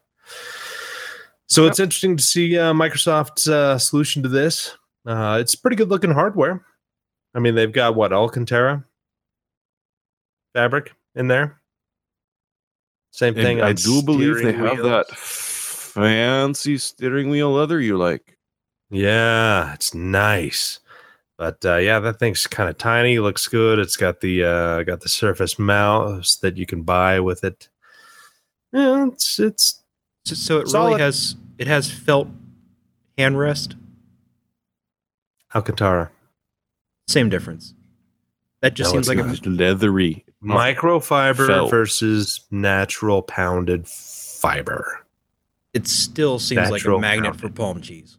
[1.45, 1.71] So yep.
[1.71, 4.75] it's interesting to see uh, Microsoft's uh, solution to this.
[5.06, 6.65] Uh, it's pretty good looking hardware.
[7.34, 8.86] I mean, they've got what Alcantara
[10.54, 11.62] fabric in there.
[13.12, 13.62] Same thing.
[13.62, 14.78] I do believe they wheels.
[14.78, 18.38] have that fancy steering wheel leather you like.
[18.89, 20.80] Yeah, it's nice.
[21.38, 23.20] But uh, yeah, that thing's kind of tiny.
[23.20, 23.80] Looks good.
[23.80, 27.70] It's got the uh, got the Surface mouse that you can buy with it.
[28.72, 29.82] Yeah, it's it's
[30.26, 30.89] so, so it solid.
[30.89, 32.30] really has it has felt
[33.18, 33.76] handrest.
[35.56, 36.12] Alcantara.
[37.08, 37.74] Same difference.
[38.62, 41.72] That just no, seems like a leathery microfiber felt.
[41.72, 45.06] versus natural pounded fiber.
[45.74, 47.41] It still seems natural like a magnet pounded.
[47.41, 48.18] for palm cheese.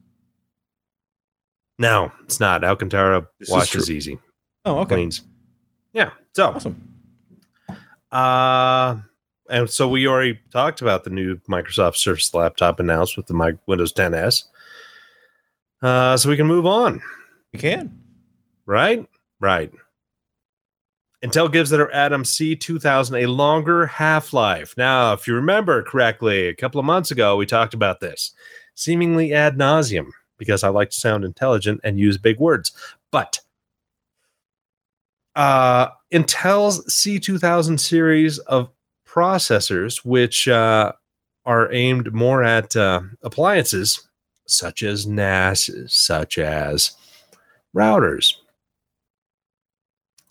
[1.79, 2.65] No, it's not.
[2.65, 4.19] Alcantara this washes is easy.
[4.65, 4.95] Oh, okay.
[4.95, 5.23] Cleans.
[5.93, 6.11] Yeah.
[6.33, 6.93] So awesome.
[8.11, 8.97] Uh
[9.49, 13.93] and so we already talked about the new Microsoft Surface laptop announced with the Windows
[13.93, 14.45] 10s.
[15.83, 17.01] Uh, so we can move on.
[17.57, 17.99] We can.
[18.67, 19.09] Right?
[19.41, 19.73] Right.
[21.25, 24.75] Intel gives their Atom C2000 a longer half life.
[24.77, 28.35] Now, if you remember correctly, a couple of months ago, we talked about this
[28.75, 32.73] seemingly ad nauseum because I like to sound intelligent and use big words.
[33.11, 33.41] But
[35.35, 38.69] uh, Intel's C2000 series of
[39.09, 40.93] processors, which uh,
[41.47, 44.07] are aimed more at uh, appliances
[44.47, 46.95] such as NAS, such as
[47.77, 48.35] routers,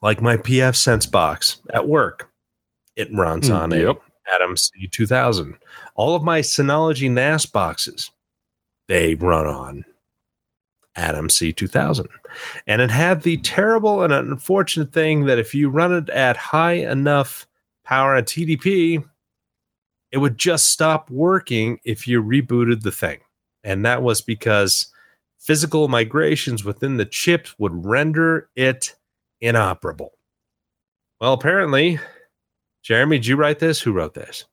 [0.02, 2.30] like my pfSense box at work.
[2.96, 3.98] It runs mm, on yep.
[3.98, 5.58] a Atom C2000.
[5.96, 8.10] All of my Synology NAS boxes,
[8.88, 9.86] they run on
[10.96, 12.08] Atom C2000.
[12.68, 16.74] And it had the terrible and unfortunate thing that if you run it at high
[16.74, 17.48] enough
[17.84, 19.04] power at TDP,
[20.12, 23.20] it would just stop working if you rebooted the thing.
[23.64, 24.88] And that was because
[25.46, 28.96] physical migrations within the chip would render it
[29.42, 30.12] inoperable.
[31.22, 32.00] Well, apparently,
[32.82, 33.80] Jeremy, did you write this?
[33.80, 34.46] Who wrote this?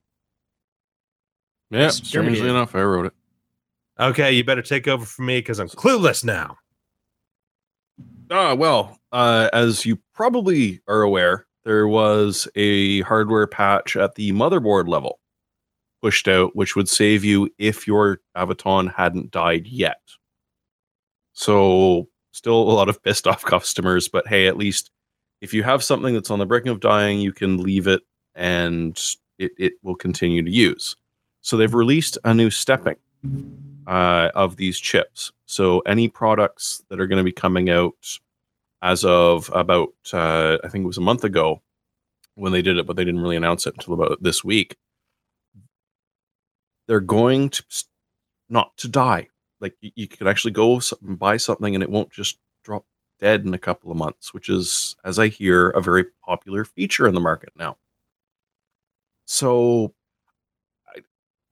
[1.71, 3.13] Yeah, strangely enough, I wrote it.
[3.99, 6.59] Okay, you better take over for me because I'm clueless now.
[8.31, 14.33] Ah, well, uh, as you probably are aware, there was a hardware patch at the
[14.33, 15.19] motherboard level
[16.03, 20.01] pushed out, which would save you if your Avoton hadn't died yet.
[21.33, 24.91] So, still a lot of pissed off customers, but hey, at least
[25.41, 28.03] if you have something that's on the brink of dying, you can leave it
[28.35, 29.01] and
[29.39, 30.97] it, it will continue to use.
[31.41, 32.97] So, they've released a new stepping
[33.87, 35.33] uh, of these chips.
[35.47, 38.19] So any products that are going to be coming out
[38.81, 41.63] as of about uh, I think it was a month ago
[42.35, 44.77] when they did it, but they didn't really announce it until about this week.
[46.87, 47.65] They're going to
[48.49, 49.29] not to die.
[49.63, 52.85] Like you, could actually go and buy something and it won't just drop
[53.21, 57.07] dead in a couple of months, which is, as I hear, a very popular feature
[57.07, 57.79] in the market now.
[59.25, 59.95] So
[60.89, 61.01] I,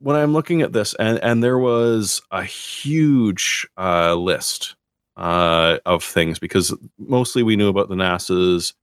[0.01, 4.75] when I'm looking at this, and and there was a huge uh, list
[5.17, 8.75] uh, of things because mostly we knew about the NASA's,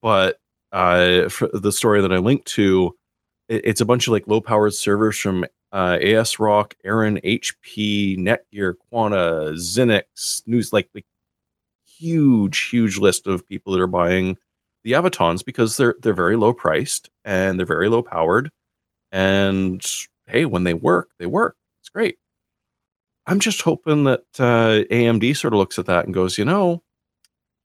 [0.00, 0.38] but
[0.72, 2.94] uh, the story that I linked to,
[3.48, 5.44] it, it's a bunch of like low powered servers from
[5.76, 11.04] uh, ASRock, Aaeon, HP, Netgear, Quanta, Xenix, News, like, like
[11.84, 14.38] huge, huge list of people that are buying
[14.84, 18.50] the Avotons because they're they're very low priced and they're very low powered.
[19.12, 19.84] And
[20.26, 21.56] hey, when they work, they work.
[21.82, 22.16] It's great.
[23.26, 26.82] I'm just hoping that uh, AMD sort of looks at that and goes, you know,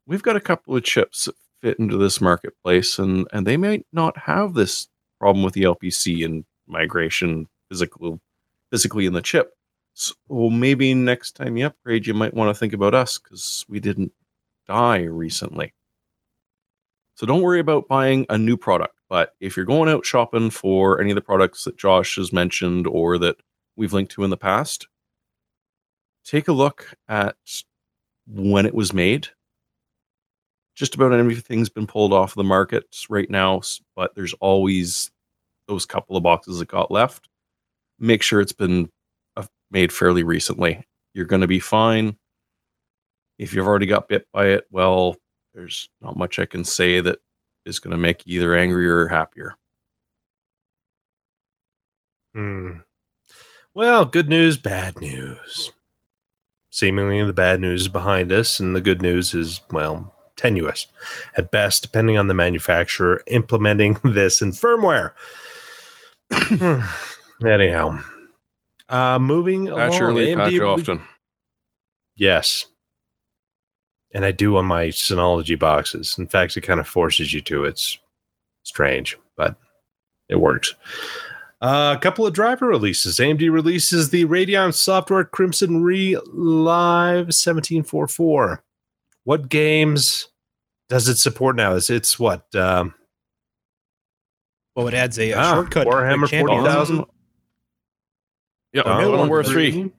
[0.06, 3.86] we've got a couple of chips that fit into this marketplace, and and they might
[3.94, 8.20] not have this problem with the LPC and migration physical
[8.70, 9.54] physically in the chip.
[9.94, 13.80] So maybe next time you upgrade, you might want to think about us because we
[13.80, 14.12] didn't
[14.68, 15.74] die recently.
[17.16, 18.96] So don't worry about buying a new product.
[19.10, 22.88] But if you're going out shopping for any of the products that Josh has mentioned
[22.88, 23.38] or that
[23.76, 24.88] we've linked to in the past,
[26.26, 27.36] take a look at
[28.28, 29.28] when it was made.
[30.74, 33.62] Just about everything's been pulled off the market right now,
[33.96, 35.12] but there's always
[35.68, 37.28] those couple of boxes that got left.
[38.02, 38.90] Make sure it's been
[39.38, 40.84] uh, made fairly recently.
[41.14, 42.18] You're going to be fine.
[43.38, 45.16] If you've already got bit by it, well,
[45.54, 47.20] there's not much I can say that
[47.66, 49.56] is going to make you either angrier or happier.
[52.34, 52.72] Hmm.
[53.74, 55.72] Well, good news, bad news.
[56.72, 60.88] Seemingly the bad news is behind us, and the good news is, well, tenuous
[61.38, 65.12] at best, depending on the manufacturer implementing this in firmware.
[67.46, 68.00] Anyhow,
[68.90, 71.02] uh, moving Patch along, early, patch AMD often.
[72.16, 72.68] Yes.
[74.14, 76.18] And I do on my Synology boxes.
[76.18, 77.64] In fact, it kind of forces you to.
[77.64, 77.98] It's
[78.64, 79.56] strange, but
[80.28, 80.76] it works.
[81.62, 83.20] Uh, a couple of driver releases.
[83.20, 88.64] AMD releases the Radeon Software Crimson Re Live 1744.
[89.24, 90.28] What games
[90.90, 91.74] does it support now?
[91.74, 92.54] Is it's what?
[92.56, 92.96] Um,
[94.76, 95.84] Well, it adds a, a ah, shortcut.
[95.86, 97.06] to Warhammer 40,000.
[98.74, 99.92] Yeah, Modern of Warfare the 3.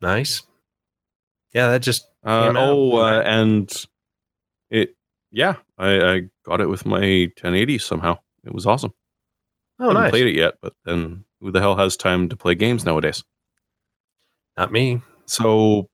[0.00, 0.42] Nice.
[1.52, 3.70] Yeah, that just Uh, oh, uh, and
[4.70, 4.94] it,
[5.30, 8.18] yeah, I, I got it with my 1080 somehow.
[8.44, 8.92] It was awesome.
[9.78, 10.10] oh I haven't nice.
[10.10, 13.24] played it yet, but then who the hell has time to play games nowadays?
[14.56, 15.02] Not me.
[15.26, 15.88] So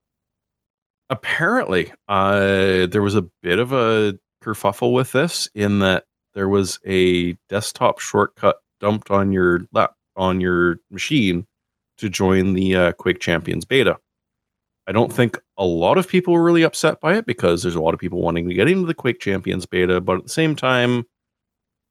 [1.09, 6.79] apparently, uh, there was a bit of a kerfuffle with this in that there was
[6.85, 11.45] a desktop shortcut dumped on your lap on your machine
[11.97, 13.97] to join the uh, Quake Champions beta.
[14.87, 17.81] I don't think a lot of people were really upset by it because there's a
[17.81, 20.55] lot of people wanting to get into the Quake Champions beta, but at the same
[20.55, 21.03] time, a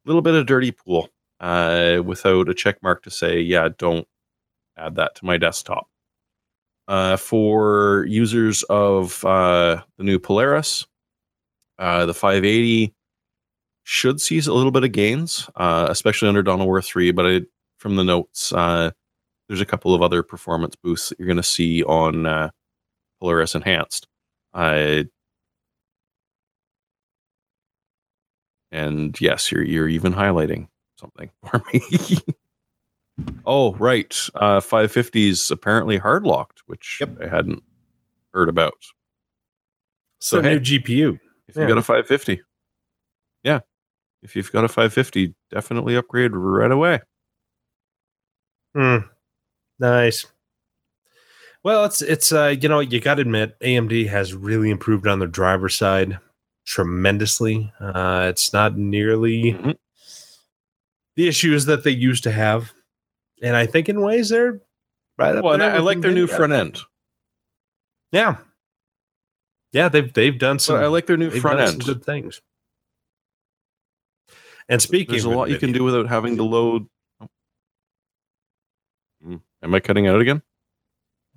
[0.07, 1.11] little bit of dirty pool
[1.41, 4.07] uh, without a check mark to say, yeah, don't
[4.78, 5.89] add that to my desktop.
[6.89, 10.87] Uh, for users of uh, the new Polaris,
[11.78, 12.95] uh, the 580
[13.89, 17.12] should see a little bit of gains, uh, especially under of War 3.
[17.12, 17.41] But I,
[17.78, 18.91] from the notes, uh,
[19.49, 22.51] there's a couple of other performance boosts that you're going to see on uh,
[23.20, 24.09] Polaris Enhanced.
[24.53, 25.05] Uh,
[28.72, 30.66] and yes, you're you're even highlighting
[30.99, 31.80] something for me.
[33.47, 34.16] oh, right.
[34.34, 37.22] Uh, 550s apparently hard locked, which Yep.
[37.22, 37.62] I hadn't
[38.34, 38.74] heard about.
[40.20, 41.20] So So, hey, new GPU.
[41.47, 41.62] if yeah.
[41.62, 42.39] you got a 550, yeah,
[44.27, 47.01] if you've got a 550, definitely upgrade right away.
[48.74, 48.97] Hmm.
[49.79, 50.27] Nice.
[51.62, 55.18] Well, it's it's uh you know you got to admit AMD has really improved on
[55.20, 56.18] their driver side
[56.66, 57.72] tremendously.
[57.81, 59.77] Uh, it's not nearly Mhm.
[61.16, 62.72] the issues that they used to have,
[63.43, 64.61] and I think in ways they're
[65.18, 66.81] right up Well, there I, like their new front end.
[68.12, 68.37] Yeah,
[69.72, 70.77] yeah, they've they've done some.
[70.77, 71.85] So I like their new front end.
[71.85, 72.41] good things.
[74.69, 76.87] And speaking, There's a lot you can do without having to load.
[77.21, 77.29] Oh.
[79.25, 79.37] Hmm.
[79.62, 80.43] Am I cutting out again?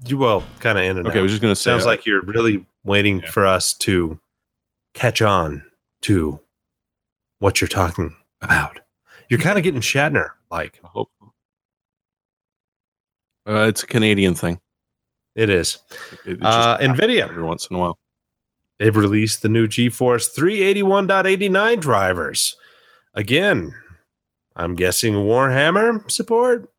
[0.05, 1.23] You well, kind of in and Okay, I out.
[1.23, 1.71] was just going to say.
[1.71, 3.29] Sounds like you're really waiting Yeah.
[3.31, 4.19] for us to
[4.93, 5.63] catch on
[6.01, 6.39] to
[7.39, 8.79] what you're talking about.
[9.29, 10.79] You're kind of getting Shatner like.
[10.83, 11.11] I hope.
[13.47, 14.59] Uh, it's a Canadian thing.
[15.35, 15.79] It is.
[16.25, 17.29] It, it Uh, NVIDIA.
[17.29, 17.99] every once in a while.
[18.79, 22.55] They've released the new GeForce 381.89 drivers.
[23.19, 23.75] Again,
[24.55, 26.69] I'm guessing Warhammer support.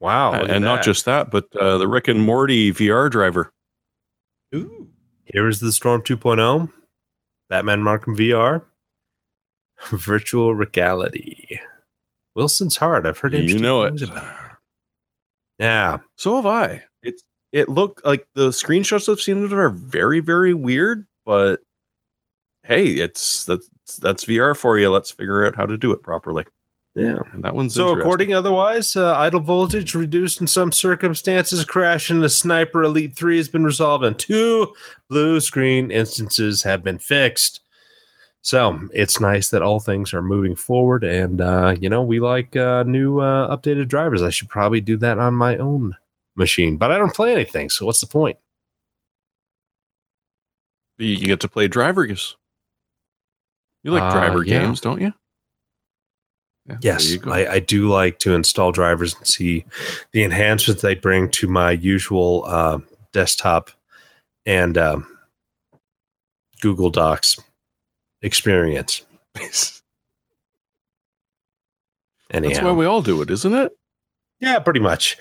[0.00, 0.32] Wow.
[0.32, 3.52] And not just that, but uh, the Rick and Morty VR driver.
[4.52, 4.88] Ooh.
[5.26, 6.72] Heroes of the Storm 2.0,
[7.48, 8.64] Batman Arkham VR,
[9.96, 11.60] virtual reality.
[12.34, 13.06] Wilson's Heart.
[13.06, 13.44] I've heard it.
[13.48, 14.08] You interesting know things it.
[14.10, 14.32] about it.
[15.60, 16.82] Yeah, So have I.
[17.04, 21.60] It's it looked like the screenshots I've seen of it are very very weird, but
[22.68, 24.90] hey, it's that's that's VR for you.
[24.90, 26.44] Let's figure out how to do it properly.
[26.94, 27.18] yeah.
[27.32, 31.64] And that one's So, according otherwise, uh, idle voltage reduced in some circumstances.
[31.64, 34.72] Crash in the Sniper Elite 3 has been resolved, and two
[35.08, 37.60] blue screen instances have been fixed.
[38.42, 41.02] So, it's nice that all things are moving forward.
[41.02, 44.22] And, uh, you know, we like uh, new uh, updated drivers.
[44.22, 45.96] I should probably do that on my own
[46.36, 47.68] machine, but I don't play anything.
[47.70, 48.38] So, what's the point?
[50.98, 52.36] you get to play drivers.
[53.88, 54.60] You like Uh, driver yeah.
[54.60, 55.14] games, don't you?
[56.66, 57.22] Yeah, Yes, you.
[57.24, 59.64] I, I do like to install drivers and see
[60.12, 62.80] the enhancements they bring to my usual uh,
[63.14, 63.70] desktop
[64.44, 65.06] and um,
[66.60, 67.38] Google Docs
[68.20, 69.06] experience.
[72.30, 73.72] Anyhow, That's why we all do it, isn't it?
[74.38, 75.16] yeah, pretty much.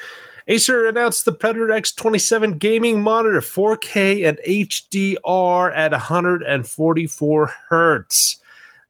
[0.50, 8.42] Acer announced the Predator X27 gaming monitor 4K and HDR at 144 hertz.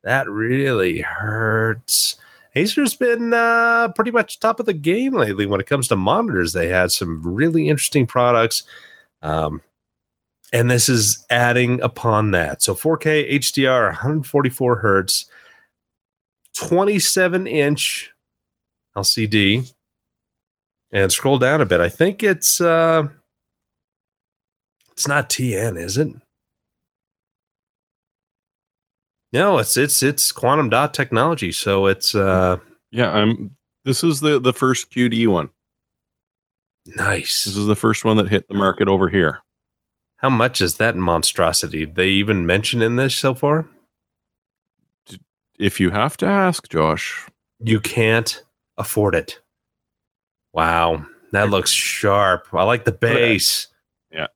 [0.07, 2.15] That really hurts.
[2.55, 6.53] Acer's been uh, pretty much top of the game lately when it comes to monitors.
[6.53, 8.63] They had some really interesting products.
[9.21, 9.61] Um,
[10.53, 12.61] and this is adding upon that.
[12.61, 15.25] So 4K HDR, 144 hertz,
[16.55, 18.09] 27 inch
[18.95, 19.73] LCD.
[20.93, 21.81] And scroll down a bit.
[21.81, 23.09] I think it's uh
[24.93, 26.15] it's not TN, is it?
[29.33, 31.51] No, it's it's it's quantum dot technology.
[31.51, 32.57] So it's uh
[32.91, 33.55] Yeah, I'm.
[33.85, 35.49] This is the the first QD one.
[36.85, 37.43] nice.
[37.43, 39.39] This is the first one that hit the market over here.
[40.17, 41.85] How much is that monstrosity?
[41.85, 43.67] They even mention in this so far?
[45.59, 47.27] If you have to ask, Josh,
[47.59, 48.43] You can't
[48.77, 49.39] afford it.
[50.53, 51.05] Wow.
[51.33, 52.47] That looks sharp.
[52.53, 53.67] I like the base.
[54.11, 54.27] Yeah.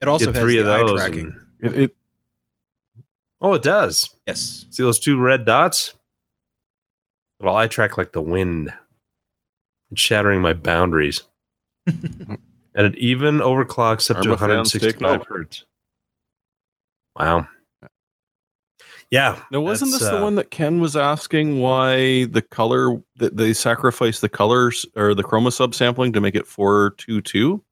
[0.00, 1.00] It also has three the of eye those.
[1.00, 1.34] tracking.
[1.62, 1.95] and- it, it
[3.40, 4.14] oh, it does.
[4.26, 4.66] Yes.
[4.70, 5.94] See those two red dots?
[7.40, 8.72] Well, I track like the wind.
[9.90, 11.22] It's shattering my boundaries.
[11.86, 12.38] and
[12.74, 15.64] it even overclocks up to Arma fans 165 hertz.
[17.18, 17.46] Wow.
[19.10, 19.40] Yeah.
[19.50, 23.36] now wasn't that's, this the uh, one that Ken was asking why the color that
[23.36, 27.62] they sacrificed the colors or the chroma subsampling to make it four two two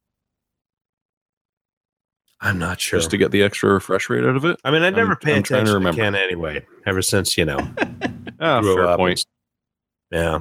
[2.45, 2.99] I'm not sure.
[3.01, 4.61] just to get the extra refresh rate out of it?
[4.64, 6.03] I mean, I never I'm- pay I'm trying to attention to, remember.
[6.03, 7.57] Ken anyway, ever since, you know,
[8.38, 8.99] grew fair up.
[8.99, 9.24] point.
[10.12, 10.40] Yeah.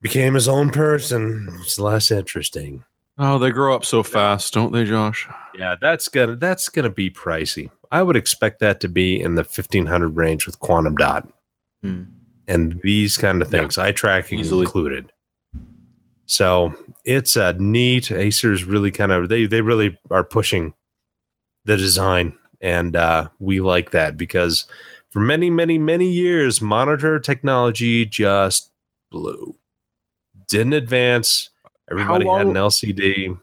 [0.00, 1.48] Became his own person.
[1.62, 2.84] It's less interesting.
[3.18, 5.26] Oh, they grow up so fast, don't they, Josh?
[5.58, 7.70] Yeah, that's gonna that's gonna be pricey.
[7.90, 11.26] I would expect that to be in the fifteen hundred range with quantum dot
[11.82, 12.02] Hmm.
[12.46, 14.62] and these kind of Yeah, things, eye tracking easily.
[14.64, 15.12] included.
[16.26, 16.74] So
[17.04, 18.10] it's a neat.
[18.10, 20.74] Acer's really kind of they they really are pushing
[21.64, 24.66] the design, and uh, we like that because
[25.10, 28.70] for many many many years, monitor technology just
[29.10, 29.56] blew,
[30.48, 31.50] didn't advance.
[31.90, 33.38] Everybody had an long- LCD.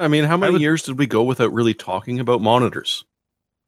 [0.00, 3.04] I mean, how many would- years did we go without really talking about monitors?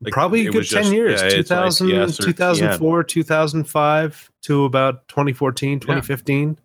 [0.01, 1.21] Like, Probably a good 10 just- years.
[1.21, 6.59] yeah, it's 2000, ICS or 2004, 2005 to about 2014, 2015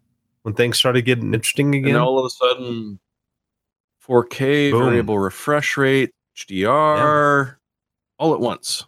[0.44, 1.96] when things started getting interesting again.
[1.96, 3.00] And all of a sudden,
[4.08, 4.84] 4K, Boom.
[4.84, 7.56] variable refresh rate, HDR,
[8.20, 8.86] all at once.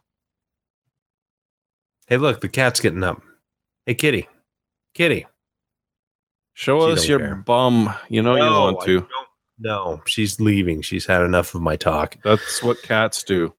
[2.08, 3.22] hey, look, the cat's getting up.
[3.86, 4.28] Hey, kitty.
[4.94, 5.26] Kitty.
[6.54, 7.36] Show She us your care.
[7.36, 7.94] bum.
[8.10, 9.08] You know you want to.
[9.60, 10.82] No, she's leaving.
[10.82, 12.16] She's had enough of my talk.
[12.24, 13.54] That's what cats do.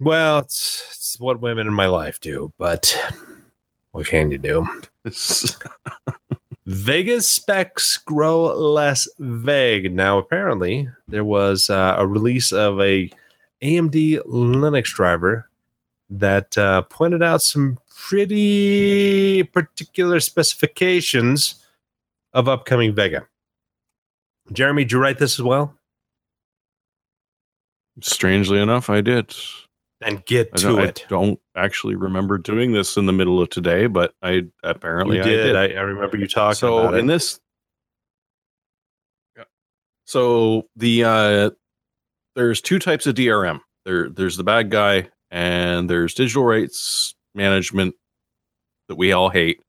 [0.00, 2.96] Well, it's, it's what women in my life do, but
[3.92, 4.66] what can you do?
[6.66, 9.94] Vega's specs grow less vague.
[9.94, 13.10] Now, apparently, there was uh, a release of a
[13.62, 15.48] AMD Linux driver
[16.10, 21.64] that uh, pointed out some pretty particular specifications
[22.34, 23.26] of upcoming Vega.
[24.52, 25.74] Jeremy, did you write this as well?
[28.00, 29.34] Strangely enough, I did.
[30.00, 31.06] And get to don't, I it.
[31.08, 35.26] don't actually remember doing this in the middle of today, but I apparently You I
[35.26, 35.42] did.
[35.52, 35.56] did.
[35.56, 37.00] I, I remember you talking so about it.
[37.00, 37.40] in this
[40.04, 41.50] so the uh
[42.34, 47.94] there's two types of drm there there's the bad guy and there's digital rights management
[48.88, 49.60] that we all hate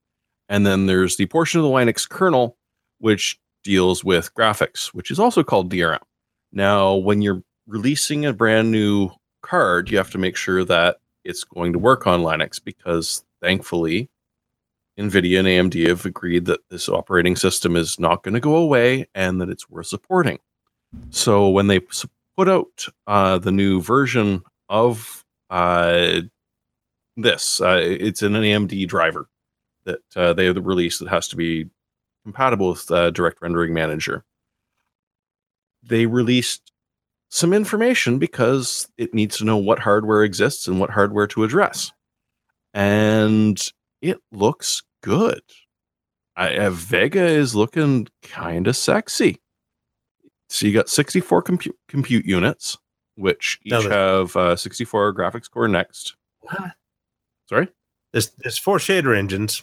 [0.47, 2.55] and then there's the portion of the linux kernel
[2.99, 5.99] which deals with graphics, which is also called DRM.
[6.51, 9.09] Now, when you're releasing a brand new
[9.49, 14.09] card, you have to make sure that it's going to work on Linux because thankfully,
[14.99, 19.07] NVIDIA and AMD have agreed that this operating system is not going to go away
[19.15, 20.39] and that it's worth supporting.
[21.09, 21.79] So when they
[22.37, 26.21] put out uh, the new version of uh,
[27.15, 29.27] this, uh, it's an AMD driver
[29.85, 31.69] that uh, they have released that has to be
[32.23, 34.23] compatible with uh, Direct Rendering Manager.
[35.81, 36.71] They released
[37.29, 41.91] some information because it needs to know what hardware exists and what hardware to address.
[42.73, 43.59] And
[44.01, 45.41] it looks good.
[46.35, 49.39] I, uh, Vega is looking kind of sexy.
[50.49, 52.77] So you got 64 compute compute units,
[53.15, 56.15] which each have uh, 64 graphics core next.
[56.41, 56.71] What?
[57.47, 57.67] Sorry?
[58.11, 59.61] There's, there's four shader engines.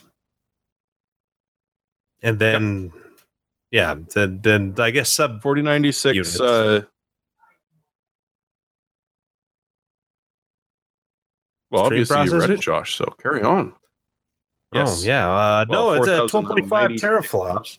[2.21, 2.93] And then,
[3.71, 6.39] yeah, then, then I guess sub 4096 Units.
[6.39, 6.81] uh
[11.71, 12.53] Well, Stream obviously you read processor?
[12.53, 12.95] it, Josh.
[12.95, 13.73] So carry on.
[14.73, 15.03] Yes.
[15.03, 15.29] Oh, yeah.
[15.29, 16.97] Uh, Well, no, it's at 4090.
[16.97, 17.77] 12.5 teraflops.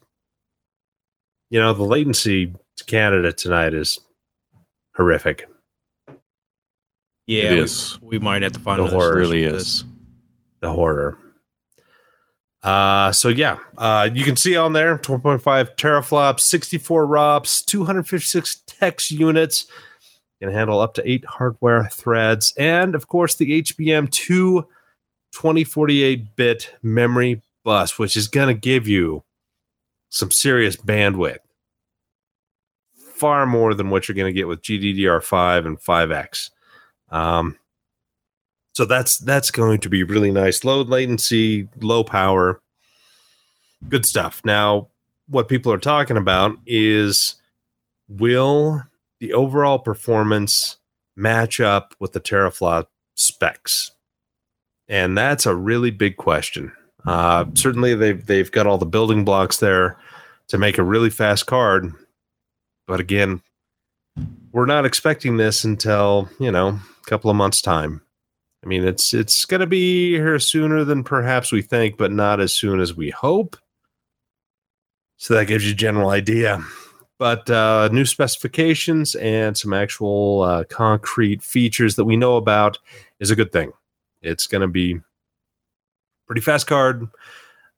[1.50, 3.98] You know, the latency to Canada tonight is
[4.94, 5.48] horrific.
[7.26, 9.84] Yeah, It we- We, might have to find The another horror solution really is.
[10.60, 11.18] The horror.
[12.62, 19.10] Uh, so yeah, uh, you can see on there 12.5 teraflops, 64 ROPS, 256 text
[19.10, 19.66] units,
[20.40, 24.66] can handle up to eight hardware threads, and of course the HBM 2
[25.32, 29.22] 2048 bit memory bus, which is going to give you
[30.08, 31.38] some serious bandwidth.
[32.96, 36.50] Far more than what you're going to get with GDDR5 and 5X.
[37.10, 37.58] Um,
[38.72, 40.62] so that's that's going to be really nice.
[40.62, 42.60] Low latency, low power,
[43.88, 44.40] good stuff.
[44.44, 44.88] Now,
[45.28, 47.34] what people are talking about is
[48.08, 48.82] will
[49.20, 50.76] the overall performance
[51.16, 53.92] match up with the teraflop specs?
[54.88, 56.72] And that's a really big question.
[57.06, 59.96] Uh, certainly, they've they've got all the building blocks there
[60.48, 61.92] to make a really fast card,
[62.86, 63.40] but again,
[64.52, 68.02] we're not expecting this until you know a couple of months time.
[68.64, 72.40] I mean, it's it's going to be here sooner than perhaps we think, but not
[72.40, 73.56] as soon as we hope.
[75.16, 76.62] So that gives you a general idea.
[77.18, 82.78] But uh, new specifications and some actual uh, concrete features that we know about
[83.18, 83.72] is a good thing.
[84.22, 85.00] It's going to be
[86.26, 87.08] pretty fast card.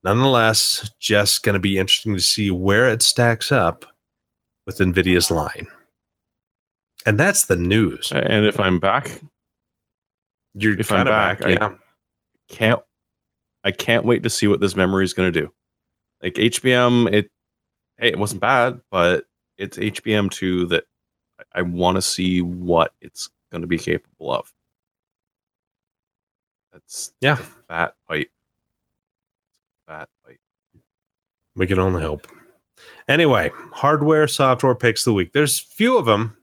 [0.05, 3.85] Nonetheless, just going to be interesting to see where it stacks up
[4.67, 5.67] with NVIDIA's line.
[7.07, 8.13] And that's the news.
[8.13, 9.21] And if I'm back,
[10.55, 11.75] You're If I'm back, I- yeah.
[12.49, 12.81] can't
[13.63, 15.53] I can't wait to see what this memory is going to do.
[16.23, 17.31] Like HBM, it
[17.99, 19.25] hey, it wasn't bad, but
[19.61, 20.85] it's HBM two that
[21.55, 24.53] I- want to see what it's going to be capable of.
[26.73, 27.37] That's Yeah.
[27.69, 28.31] fat pipe.
[29.87, 30.41] Fat pipe.
[31.57, 32.27] We can only hope.
[33.09, 35.33] Anyway, hardware, software picks of the week.
[35.33, 36.37] There's few of them.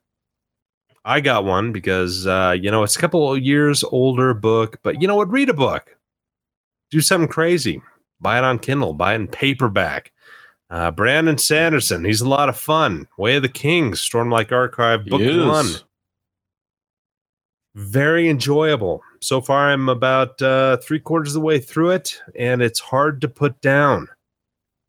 [1.05, 5.01] I got one because uh, you know it's a couple of years older book, but
[5.01, 5.31] you know what?
[5.31, 5.95] Read a book.
[6.91, 7.81] Do something crazy.
[8.19, 8.93] Buy it on Kindle.
[8.93, 10.11] Buy it in paperback.
[10.69, 12.03] Uh, Brandon Sanderson.
[12.03, 13.07] He's a lot of fun.
[13.17, 14.01] Way of the Kings.
[14.01, 15.05] Stormlight Archive.
[15.05, 15.67] Book one.
[17.75, 19.01] Very enjoyable.
[19.21, 23.21] So far, I'm about uh, three quarters of the way through it, and it's hard
[23.21, 24.07] to put down.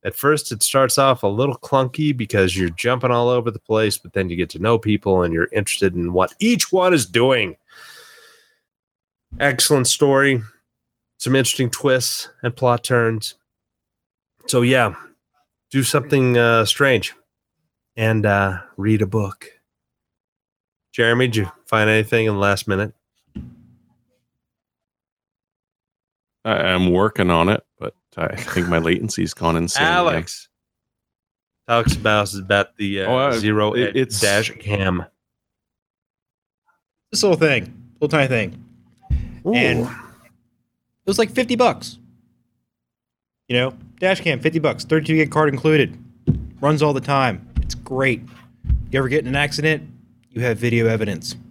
[0.05, 3.99] At first, it starts off a little clunky because you're jumping all over the place,
[3.99, 7.05] but then you get to know people and you're interested in what each one is
[7.05, 7.57] doing.
[9.39, 10.43] Excellent story,
[11.18, 13.35] some interesting twists and plot turns.
[14.47, 14.95] So, yeah,
[15.71, 17.14] do something uh, strange
[17.97, 19.47] and uh, read a book.
[20.93, 22.93] Jeremy, did you find anything in the last minute?
[26.45, 29.85] I, I'm working on it, but I think my latency's gone insane.
[29.85, 29.95] again.
[29.95, 30.49] Alex
[31.69, 35.05] talks about about the uh, Oh, uh, zero it- it, it's- dash cam.
[37.12, 38.64] This little thing, little tiny thing,
[39.47, 39.89] and it
[41.07, 41.99] was like fifty bucks.
[43.49, 45.96] You know, dash cam, fifty bucks, thirty-two gig card included,
[46.61, 47.49] runs all the time.
[47.62, 48.22] It's great.
[48.90, 49.88] You ever get in an accident,
[50.30, 51.32] you have video evidence.
[51.32, 51.42] And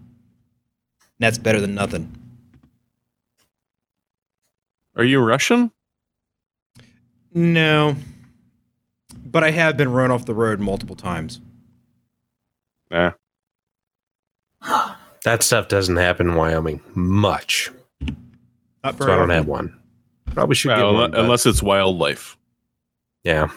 [1.20, 2.14] that's better than nothing.
[4.96, 5.72] Are you Russian?
[7.34, 7.96] No,
[9.26, 11.40] but I have been run off the road multiple times.
[12.90, 13.12] Nah.
[15.24, 17.70] That stuff doesn't happen in Wyoming much,
[18.84, 19.30] Not so I don't often.
[19.32, 19.80] have one.
[20.34, 21.10] Probably should Well, get one.
[21.10, 22.38] unle- but- unless it's wildlife.
[23.24, 23.50] yeah,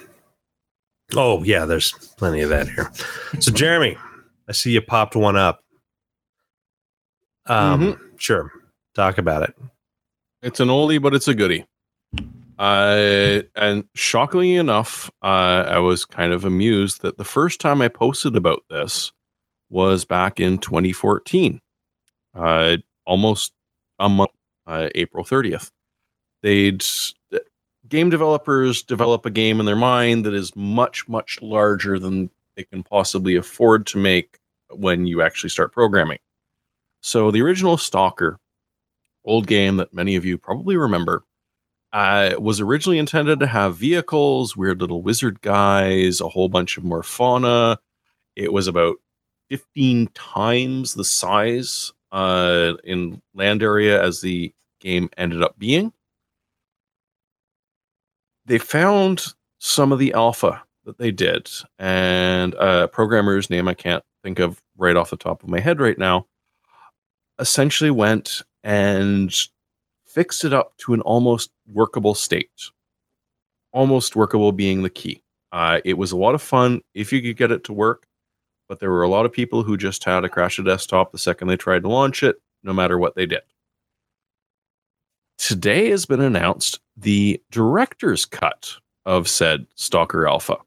[1.17, 2.91] Oh yeah, there's plenty of that here.
[3.41, 3.97] So Jeremy,
[4.49, 5.61] I see you popped one up.
[7.47, 8.53] Um, sure.
[8.95, 9.55] Talk about it.
[10.43, 11.67] It's an oldie, but it's a goodie.
[12.59, 17.89] Uh, and shockingly enough, uh, I was kind of amused that the first time I
[17.89, 19.13] posted about this
[19.71, 21.61] was back in 2014,
[22.35, 23.53] uh, almost
[23.99, 24.31] a month,
[24.67, 25.71] uh, April 30th.
[26.43, 26.83] They'd
[27.89, 32.65] game developers develop a game in their mind that is much, much larger than they
[32.65, 34.39] can possibly afford to make
[34.71, 36.19] when you actually start programming.
[37.03, 38.39] So the original Stalker,
[39.25, 41.25] old game that many of you probably remember,
[41.93, 46.85] uh, was originally intended to have vehicles, weird little wizard guys, a whole bunch of
[46.85, 47.79] more fauna.
[48.37, 48.97] It was about
[49.49, 55.93] 15 times the size uh, in land area as the game ended up being.
[58.51, 59.27] They found
[59.61, 61.49] some of the alpha that they did,
[61.79, 65.79] and a programmer's name I can't think of right off the top of my head
[65.79, 66.27] right now
[67.39, 69.33] essentially went and
[70.05, 72.51] fixed it up to an almost workable state.
[73.73, 75.23] Almost workable being the key.
[75.53, 78.05] Uh, it was a lot of fun if you could get it to work,
[78.69, 81.19] but there were a lot of people who just had to crash a desktop the
[81.19, 83.43] second they tried to launch it, no matter what they did.
[85.41, 88.75] Today has been announced the director's cut
[89.07, 90.59] of said Stalker Alpha,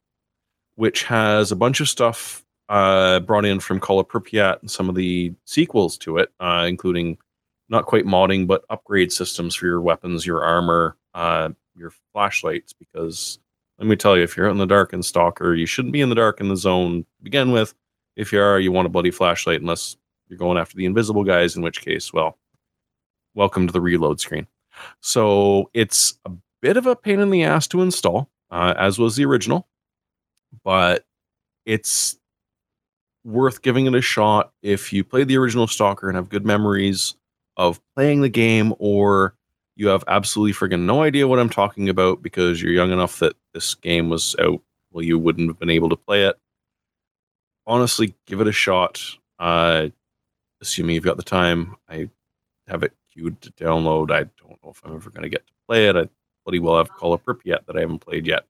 [0.76, 4.90] which has a bunch of stuff uh, brought in from Call of Pripyat and some
[4.90, 7.20] of the sequels to it, uh, including
[7.70, 12.74] not quite modding, but upgrade systems for your weapons, your armor, uh, your flashlights.
[12.74, 13.38] Because
[13.78, 16.10] let me tell you, if you're in the dark in Stalker, you shouldn't be in
[16.10, 17.76] the dark in the zone to begin with.
[18.16, 19.98] If you are, you want a bloody flashlight, unless
[20.28, 22.40] you're going after the invisible guys, in which case, well,
[23.36, 24.48] welcome to the reload screen.
[25.02, 26.32] So it's a
[26.62, 29.68] bit of a pain in the ass to install, uh, as was the original,
[30.64, 31.06] but
[31.66, 32.18] it's
[33.26, 37.16] worth giving it a shot if you played the original Stalker and have good memories
[37.56, 39.36] of playing the game, or
[39.76, 43.36] you have absolutely friggin' no idea what I'm talking about because you're young enough that
[43.54, 44.62] this game was out.
[44.92, 46.38] Well, you wouldn't have been able to play it.
[47.66, 49.02] Honestly, give it a shot.
[49.40, 49.88] Uh,
[50.62, 52.10] assuming you've got the time, I
[52.68, 54.12] have it queued to download.
[54.12, 55.96] I don't know if I'm ever going to get to play it.
[55.96, 56.08] I
[56.46, 58.46] bloody well have Call of Pripyat that I haven't played yet,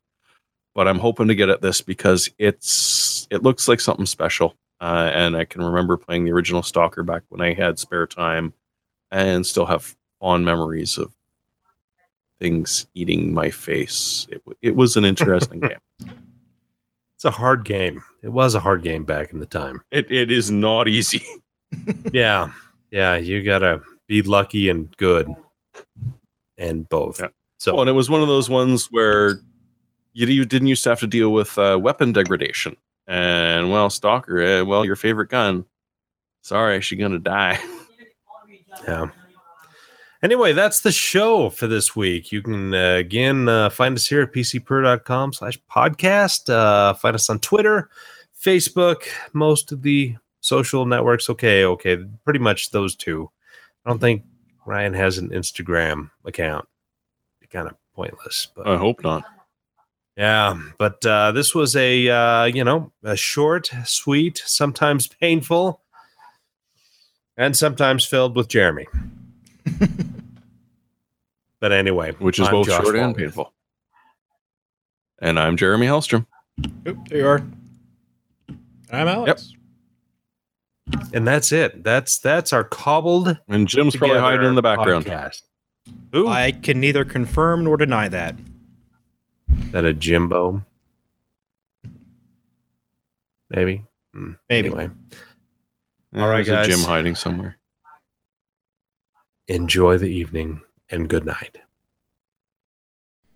[0.74, 4.56] but I'm hoping to get at this because it's it looks like something special.
[4.82, 8.54] Uh, and I can remember playing the original Stalker back when I had spare time,
[9.12, 11.14] and still have fond memories of
[12.40, 14.28] things eating my face.
[14.30, 16.12] It, it was an interesting game.
[17.16, 18.04] It's a hard game.
[18.22, 19.82] It was a hard game back in the time.
[19.92, 21.24] It it is not easy.
[22.12, 22.52] yeah.
[22.92, 23.16] Yeah.
[23.16, 25.34] You got to be lucky and good
[26.58, 27.20] and both.
[27.20, 27.28] Yeah.
[27.58, 29.40] So, Well, and it was one of those ones where
[30.14, 32.76] you, you didn't used to have to deal with uh, weapon degradation.
[33.08, 35.66] And well, Stalker, eh, well, your favorite gun.
[36.42, 37.60] Sorry, she's gonna die.
[38.88, 39.08] yeah.
[40.22, 42.32] Anyway, that's the show for this week.
[42.32, 46.50] You can, uh, again, uh, find us here at pcper.com slash podcast.
[46.50, 47.90] Uh, find us on Twitter,
[48.42, 51.30] Facebook, most of the social networks.
[51.30, 51.98] Okay, okay.
[52.24, 53.30] Pretty much those two.
[53.86, 54.24] I don't think
[54.66, 56.68] Ryan has an Instagram account.
[57.52, 59.24] Kind of pointless, but I hope not.
[60.18, 65.80] Yeah, but uh, this was a uh, you know a short, sweet, sometimes painful,
[67.38, 68.88] and sometimes filled with Jeremy.
[71.60, 73.54] but anyway, Which is I'm both Josh short and painful.
[75.20, 76.26] And I'm Jeremy Hellstrom.
[76.88, 77.46] Oop, there you are.
[78.92, 79.54] I'm Alex.
[81.14, 81.84] And that's it.
[81.84, 85.06] That's that's our cobbled And Jim's probably hiding in the background.
[86.28, 88.36] I can neither confirm nor deny that.
[89.72, 90.64] that a Jimbo,
[93.50, 93.84] maybe.
[94.14, 94.68] Hmm, Maybe.
[94.68, 94.90] Anyway,
[96.14, 96.68] Yeah, All right, there's a guys.
[96.68, 97.58] Jim hiding somewhere.
[99.48, 101.58] enjoy the evening and good night.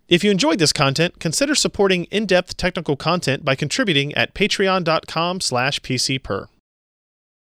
[0.08, 5.80] If you enjoyed this content, consider supporting in-depth technical content by contributing at patreon.com slash
[5.80, 6.46] pcper.